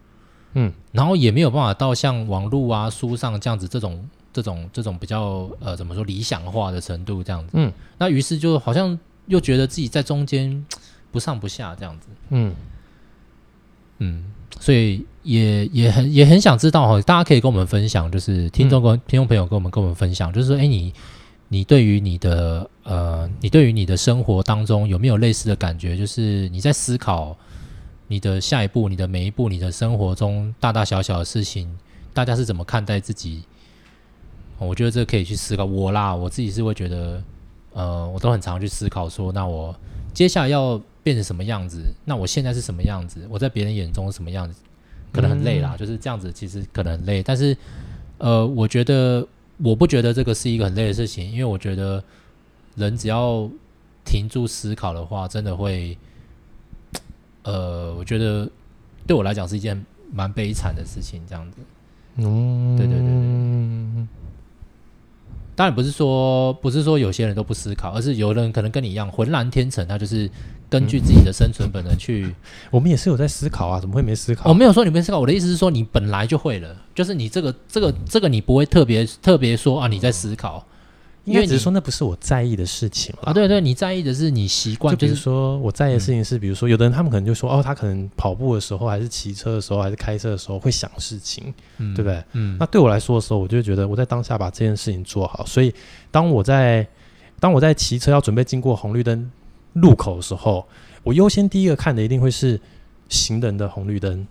[0.54, 7.72] 嗯，然后也没有办法到像网络啊、书上这样子这种这种这种比较呃怎么说理想化的程度这样子，嗯。
[7.98, 8.98] 那于是就好像
[9.28, 10.66] 又觉得自己在中间
[11.12, 12.56] 不上不下这样子，嗯。
[14.04, 14.26] 嗯，
[14.60, 20.92] 所以也也很也很想知道哈，大家可以跟我们分享，就是听众跟、嗯、听众朋友跟我们跟我们分享，就是说，哎，你
[21.50, 25.96] 你对于你的呃，你对于你的生活当中有没有类似的感觉？
[25.96, 27.38] 就是你在思考
[28.12, 31.74] 你的下一步、你的每一步、你的生活中大大小小的事情，
[32.14, 33.44] 大家是怎么看待自己？
[34.60, 35.64] 我觉得这可以去思考。
[35.64, 37.24] 我啦，我自己是会觉得，
[37.74, 39.74] 呃，我都很常去思考说，那我
[40.14, 40.82] 接下来要。
[41.04, 41.82] 变成什么样子？
[42.06, 43.28] 那我现在是什么样子？
[43.28, 44.62] 我在别人眼中是什么样子？
[45.12, 46.32] 可能很累啦，嗯、就是这样子。
[46.32, 47.58] 其实可能很累，但是
[48.20, 52.04] 呃，我觉得我不觉得这个是一个很累的事情，因为我觉得
[52.76, 53.50] 人只要
[54.06, 55.98] 停住思考的话，真的会
[57.44, 58.50] 呃，我觉得
[59.06, 61.22] 对我来讲是一件蛮悲惨的事情。
[61.28, 61.58] 这样子，
[62.18, 64.08] 嗯，对对对对。
[65.56, 70.30] 当然不是说不是说有些人都不思考，而是有人可能跟你一样浑然天成，他就是。
[70.72, 72.34] 根据自己的生存本能去。
[72.72, 74.48] 我们也是有在思考啊，怎么会没思考？
[74.50, 80.66] 我没有说你没思考，我的意思是说你本来就会了，就是你这个这个这个你不会特别特别说啊你在思考。
[81.32, 92.24] 因为只是说那不是我在意的事情啊，对对，你在意的是你习惯，就比如说我在意的事情是，比如说有的人他们可能就说哦，他可能跑步的时候，还是骑车的时候，还是开车的时候会想事情，对不对？
[92.34, 95.46] 嗯，那对我来说的时候，我就觉得我在当下把这件事情做好。
[95.46, 95.74] 所以
[96.10, 96.86] 当我在
[97.40, 99.32] 当我在骑车要准备经过红绿灯
[99.74, 100.68] 路口的时候，
[101.04, 102.60] 我优先第一个看的一定会是
[103.10, 104.28] 行人的红绿灯，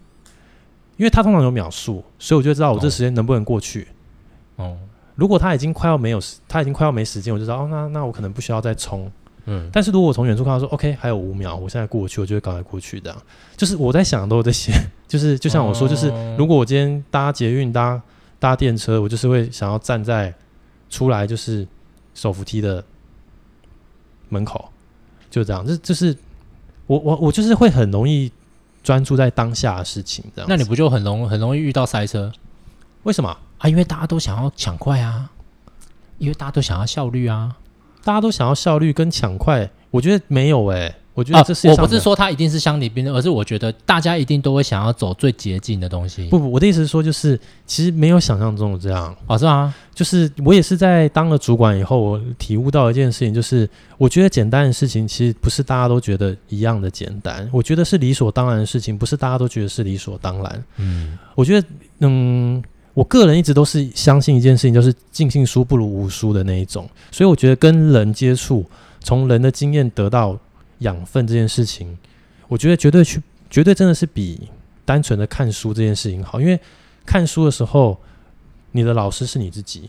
[0.97, 3.89] 因为它通常有秒数，所以我就知道我这时间能不能过去。
[4.57, 4.77] 哦。
[5.21, 9.13] 如果他已经快要没有时，他已经快要没时间，我就知道哦，那那我可能不需要再冲。
[9.45, 12.99] 嗯，但是如果我从远处看到说，OK，还有五秒，我现在过去，我就会赶快过去。
[12.99, 13.23] 这样，
[13.55, 14.73] 就是我在想的都有这些，
[15.07, 16.09] 就是就像我说，就是
[16.39, 18.01] 如果我今天搭捷运、搭
[18.39, 20.35] 搭电车，我就是会想要站在
[20.89, 21.69] 出来就是
[22.15, 22.83] 手扶梯的
[24.31, 24.71] 门口，
[25.31, 25.67] 就这样。
[25.67, 26.17] 这就是
[26.87, 28.33] 我我我就是会很容易
[28.83, 30.25] 专注在当下的事情。
[30.35, 32.33] 这样，那你不就很容很容易遇到塞车？
[33.03, 33.37] 为什么？
[33.61, 35.31] 啊，因为大家都想要抢快啊，
[36.19, 37.55] 因为大家都想要效率啊，
[38.03, 46.27] 大家都想要效率跟抢快，我觉得没有诶、欸，我觉得这是、啊、我不是说它一定是相提并论，而是我觉得大家一定都会想要走最捷径的东西。
[46.29, 49.15] 不不，我的意思是说，就是其实没有想象中的这样。
[49.27, 49.75] 啊，是吗？
[49.95, 57.47] 就是我也是在当了主管以后，我体悟到一件事情，就是我觉得简单的事情，其实不是大家都觉得一样的简单。
[57.53, 60.65] 我觉得是理所当然的事情，不是大家都觉得是理所当然。
[60.77, 62.63] 嗯，我觉得，嗯。
[62.93, 66.89] 我个人一直都是相信一件事情，就是尽信书不如无书的那一种。
[67.13, 68.65] 所以我觉得跟人接触，
[68.99, 70.39] 从人的经验得到
[70.79, 71.97] 养分这件事情，
[72.49, 74.49] 我觉得绝对去，绝对真的是比
[74.85, 76.41] 单纯的看书这件事情好。
[76.41, 76.59] 因为
[77.07, 77.97] 看书的时候，
[78.73, 79.89] 你的老师是你自己，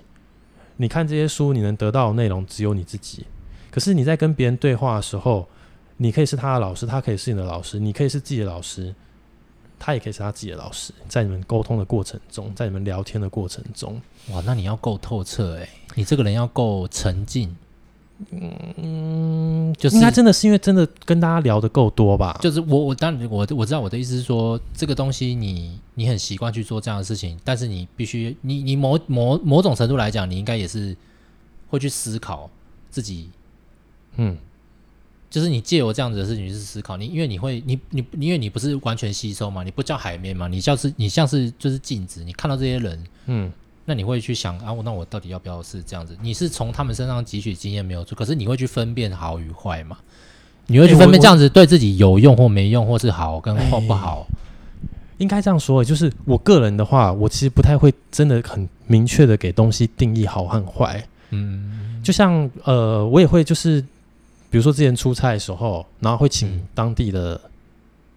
[0.78, 3.26] 你看这些书，你能得到的内容只有你自己。
[3.72, 5.47] 可是你在跟别人对话的时候，
[5.97, 8.93] 你可以是他的老师，他可以是你的老师，你可以是自己的老师。
[9.84, 17.56] 他也可以是他自己的老师，在你们沟通的过程中，在你们聊天的过程中，哇，那你要够透彻哎，你这个人要够沉静，
[18.30, 22.38] 嗯，就是应该真的是因为真的跟大家聊的够多吧？
[22.40, 30.96] 就是我我当然我我知道我的意思是说，这个东西你你很习惯去做这样的事情，但是你必须你你某某某种程度来讲，你应该也是
[31.70, 32.48] 会去思考
[32.92, 33.32] 自己，
[34.18, 34.38] 嗯。
[35.32, 43.50] 就是你借我这样子的事情去思考，你因为你会你你因为你不是完全吸收嘛，你不叫海绵嘛，你像是你像是就是镜子，你看到这些人，嗯，
[43.86, 46.18] 那你会去想啊，我那我到底要不要是这样子？
[46.22, 49.98] 你是从他们身上汲取经验没有错，可是你会去分辨好与坏嘛？
[50.68, 54.28] 你会去分辨这样子对自己有用或没用，或是好跟或不好？
[55.18, 63.82] 应该这样说，就是我个人的话，我其实不太会真的很明确的给东西定义好和坏，嗯，就像呃，我也会就是。
[64.52, 67.39] 比如说之前出差的时候，然后会请当地的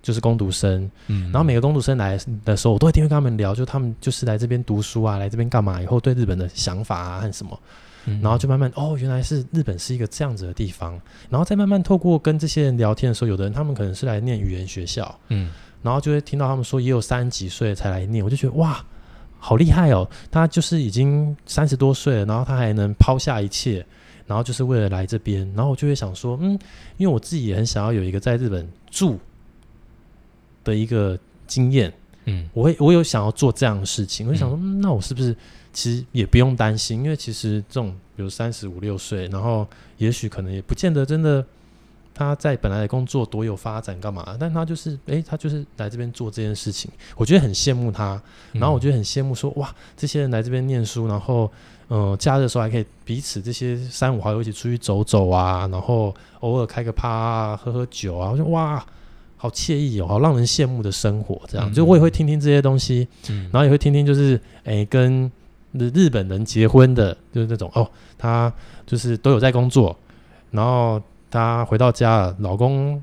[0.03, 7.59] 就是工读生，嗯，然后每个工读生来的时候，我都会听会跟他们聊，就他们就是来这边读书啊，来这边干嘛，以后对日本的想法啊和什么，
[8.07, 15.51] 嗯，然后就慢慢哦，原来是日本是一个这样子的地方，然后再慢慢透过跟这些人聊天的时候，有的人他们可能是来念语言学校，嗯，
[15.83, 18.85] 然后就会听到他们说也有三十几岁才来念，我就觉得哇，
[19.39, 23.87] 好厉害哦，他就是已经三十多岁了，然后他还能抛下一切。
[24.27, 26.59] 然后就是为了来这边，然后我就会想说，嗯，
[26.97, 29.19] 因为我自己也很想要有一个在日本住
[30.63, 31.93] 的一个经验，
[32.25, 35.37] 嗯，我会我有想要做这样的事情，我就想说，嗯，那我是不是
[35.73, 39.67] 其实也不用担心，因为其实这种比如三十五六岁，然后
[39.99, 41.45] 也许可能也不见得真的。
[42.17, 44.37] 他在本来的工作多有发展，干嘛？
[44.39, 48.23] 但他就是，哎、欸，他就是来这边做这件事情，我觉得很羡慕他。
[48.53, 51.51] 然后我觉得很羡慕说，说哇，这些人来这边念书，然后，
[51.89, 58.85] 嗯、呃，假日的时候还可以彼此这些三五好友一起出去走走啊，然后偶尔开个趴啊，喝喝酒啊，我说哇，
[59.37, 61.41] 好惬意哦，好让人羡慕的生活。
[61.47, 65.31] 这样，就我也会听听这些东西，嗯然后也会听听，就是哎、欸，跟
[65.73, 68.53] 日本人结婚的，就是那种哦，他
[68.87, 69.97] 就是都有在工作，
[70.51, 71.01] 然后。
[71.31, 73.03] 她回到家了，老公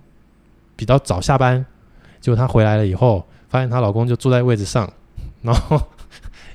[0.77, 1.65] 比较早下班，
[2.21, 4.89] 结果她回来了以后，发现她老公就坐在位置上，
[5.41, 5.77] 然后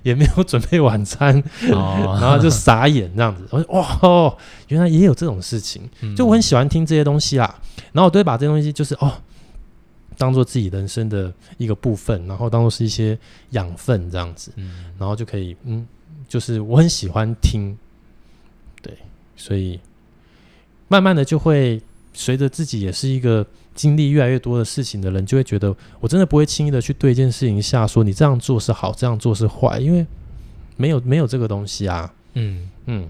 [0.06, 1.36] 也没有准备晚餐，
[1.72, 3.44] 哦、 然后就傻眼这样子。
[3.50, 4.38] 我说哇、哦，
[4.68, 5.82] 原来也有这种事情，
[6.16, 7.58] 就我很喜欢听这些东西啦。
[7.92, 9.12] 然后我都会把这些东西就是哦，
[10.16, 13.18] 当做自己人生的一个部分，然后当做是一些
[13.50, 14.52] 养分这样子，
[14.96, 15.84] 然后就可以嗯，
[16.28, 17.76] 就是我很喜欢听，
[18.80, 18.96] 对，
[19.36, 19.80] 所以。
[20.88, 21.82] 慢慢的就会
[22.12, 23.44] 随着自己也是一个
[23.76, 30.04] 经历越来越多的事情的人，就会觉得我真的不会轻易的去对一件事情下说，你这样做是好，这样做是坏，因为
[30.76, 32.12] 没有没有这个东西啊。
[32.32, 33.08] 嗯嗯，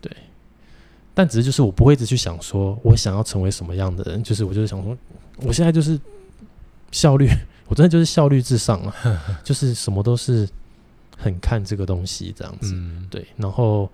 [0.00, 0.10] 对。
[1.12, 4.96] 但只是就是我不会一直去想说我想要成为什么样的人，就是我就是想说，
[5.42, 6.00] 我现在就是
[6.90, 7.28] 效率，
[7.68, 8.94] 我真的就是效率至上啊，
[9.44, 10.48] 就是什么都是
[11.16, 13.26] 很看这个东西这样子，嗯、对。
[13.36, 13.88] 然后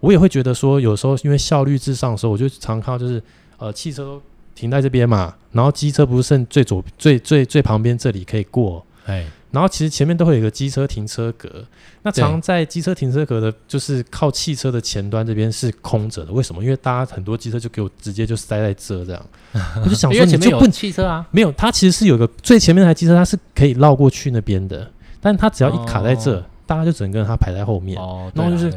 [0.00, 3.22] 我也会觉得说，有时候因为效率至上的时候，我就常看到就是
[3.62, 4.20] 呃汽车
[4.54, 9.24] 停在这边嘛，然后机车不是剩最左最最最旁边这里可以过，哎。
[9.52, 11.62] 然后其实前面都会有一个机车停车格，
[12.04, 16.32] 那常在机车停车格的，就是靠汽车的前端这边是空着的。
[16.32, 16.64] 为什么？
[16.64, 19.22] 因为大家很多机车就给我直接就塞在这这样。
[19.84, 21.26] 我就想说，你就不汽车啊？
[21.30, 24.90] 没有，它其实是有个最前面那台机车，它是可以绕过去那边的，
[25.20, 28.00] 但它只要一卡在这，哦、大家就只能跟它排在后面。
[28.00, 28.72] 哦，然后就是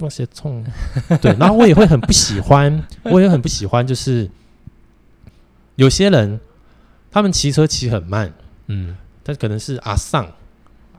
[0.00, 0.64] 那些冲，
[1.20, 4.30] 对，然后我也会很不喜欢， 我也很不喜欢，就是
[5.76, 6.40] 有些人
[7.10, 8.32] 他们骑车骑很慢，
[8.66, 8.96] 嗯。
[9.26, 10.24] 他可能是阿桑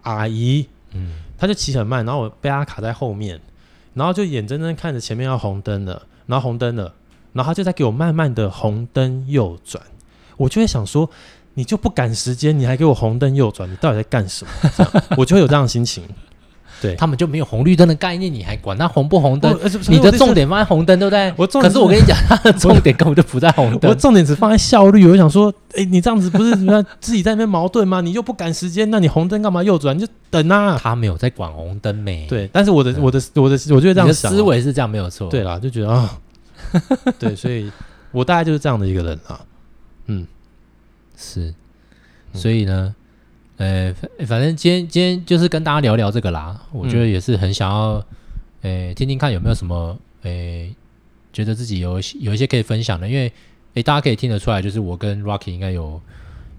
[0.01, 3.39] 阿姨，嗯，他就骑很慢，然后我被他卡在后面，
[3.93, 6.93] 然后就眼睁睁看着前面要红灯了，然后红灯了，
[7.31, 9.81] 然后他就在给我慢慢的红灯右转，
[10.35, 11.09] 我就会想说，
[11.53, 14.51] 你就不赶时间，你还给我红灯右转，你到底在干什么？
[15.17, 16.03] 我就会有这样的心情。
[16.81, 19.57] 对，他们就没有红绿灯的概念，你还管它红不红灯？
[19.87, 21.33] 你的重点放在红灯，对不对？
[21.35, 23.89] 我可是我跟你讲，他的重点根本就不在红灯。
[23.89, 25.07] 我重点只放在效率。
[25.07, 26.55] 我想说，哎，你这样子不是
[26.99, 28.01] 自己在那边矛盾吗？
[28.01, 29.97] 你又不赶时间，那你红灯干嘛右转？
[29.97, 30.77] 你就等啊。
[30.81, 32.27] 他没有在管红灯没？
[32.27, 35.29] 对，但是我的我的我的，我觉得这样想，思维是这样没有错。
[35.29, 36.19] 对啦，就觉得啊，
[37.17, 37.71] 对，所以
[38.11, 39.39] 我大概就是这样的一个人啊。
[40.05, 40.27] 嗯，
[41.17, 41.53] 是，
[42.33, 42.93] 所以呢。
[43.57, 43.93] 呃，
[44.27, 46.61] 反正今天今天就是跟大家聊聊这个啦。
[46.71, 48.05] 我觉得也是很想要，
[48.61, 50.31] 呃，听听看有没有什么，呃，
[51.33, 53.09] 觉得自己有有一些可以分享的。
[53.09, 53.31] 因为，
[53.73, 55.99] 诶，大家可以听得出来，就是我跟 Rocky 应该有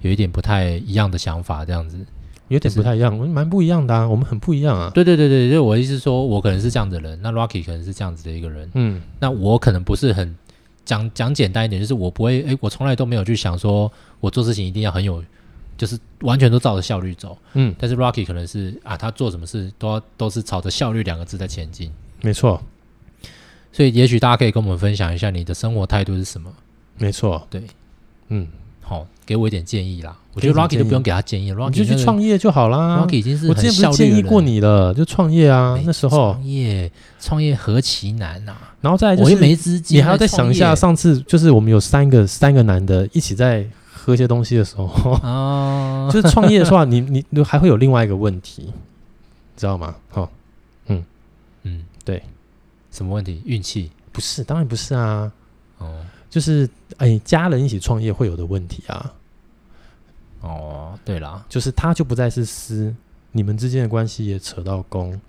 [0.01, 2.05] 有一点不太一样的想法，这样子，
[2.49, 4.91] 有点不太一样，蛮不一样的啊，我们很不一样啊。
[4.93, 10.37] 对对对对，就我的意思是说，我可能是这样的人，那 Rocky 可能是这样子的一个人，嗯，那我可能不是很
[10.85, 15.23] 讲讲简单一点，就是我不会，哎，我从来都没有去想说我做事情一定要很有。
[15.79, 22.61] 就是完全都照着效率走，嗯，但是 Rocky 可能是啊，他做什么事都要都是朝着效率两个字在前进，没错。
[23.71, 26.53] 所以也许大家可以跟我们分享一下你的生活态度是什么？
[26.97, 27.63] 没错，对，
[28.29, 28.49] 嗯，
[28.83, 30.17] 好，给我一点建议啦。
[30.35, 32.99] 我觉得 Rocky 都不用给他建议，Rocky 就去创业就好啦。
[32.99, 38.57] Rocky 已经是我之前不是建议过你了，就创业啊，那时候创业创业何其难呐！
[38.81, 43.65] 然后再来就是没资金，你还要再想一下，上次就是我们有三个三个男的一起在。
[44.09, 44.87] 喝一些东西的时候，
[45.23, 48.73] 哦，就是创业的话，你你你还会有另外一个问题，
[49.55, 49.95] 知道吗？
[50.15, 50.27] 哦，
[50.87, 51.05] 嗯
[51.65, 52.23] 嗯，对，
[52.91, 53.43] 什么问题？
[53.45, 53.91] 运气？
[54.11, 55.31] 不是，当然不是啊。
[55.77, 59.13] 哦，就是哎，家人一起创业会有的问题啊。
[60.41, 62.95] 哦，对啦，就是他就不再是私，
[63.33, 65.21] 你们之间的关系也扯到公，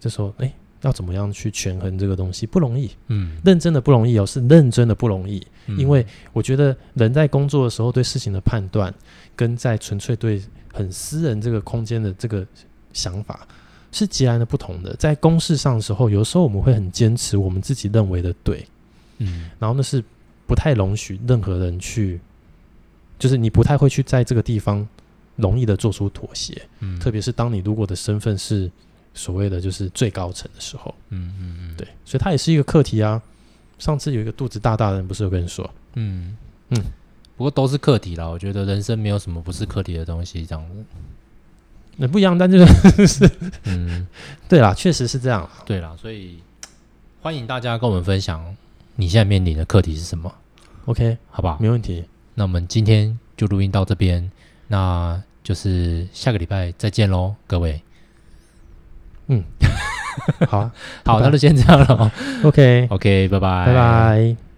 [0.00, 0.52] 就说哎。
[0.84, 8.92] 要怎么样去权衡这个东西不容易，嗯，认真的不容易哦，是认真的不容易，嗯，因为我觉得人在工作的时候对事情的判断，
[9.34, 12.46] 跟在纯粹对很私人这个空间的这个
[12.92, 13.46] 想法
[13.90, 14.94] 是截然的不同的。
[14.96, 18.66] 在公事上的时候，有时候我们会很坚持我们自己认为的对，
[19.18, 20.04] 嗯，然后那是
[20.46, 22.20] 不太容许任何人去，
[23.18, 24.86] 就是你不太会去在这个地方
[25.36, 28.70] 容易的做出妥协，嗯，特别是当你如果的身份是。
[29.14, 33.22] 所谓的就是最高层的时候，嗯嗯嗯，对，所以它也是一个课题啊。
[33.78, 36.36] 上次有一个肚子大大的人，不是有跟你说，嗯
[36.68, 36.82] 嗯，
[37.36, 38.26] 不过都是课题啦。
[38.26, 40.84] 我觉得人生没有什么不是课题的东西，这样子，
[41.96, 42.58] 那不一样，但就
[43.06, 43.30] 是，
[43.66, 44.06] 嗯，
[44.48, 46.38] 对啦，确实是这样，对啦，所以
[47.20, 48.54] 欢迎大家跟我们分享
[48.96, 50.32] 你现在面临的课题是什么
[50.86, 52.04] ？OK，好吧，没问题。
[52.34, 54.30] 那我们今天就录音到这边，
[54.68, 57.82] 那就是下个礼拜再见喽，各位。
[59.28, 59.42] 嗯，
[60.48, 60.70] 好，
[61.04, 62.10] 好，那就先这样了。
[62.44, 64.53] OK，OK，拜拜，拜拜。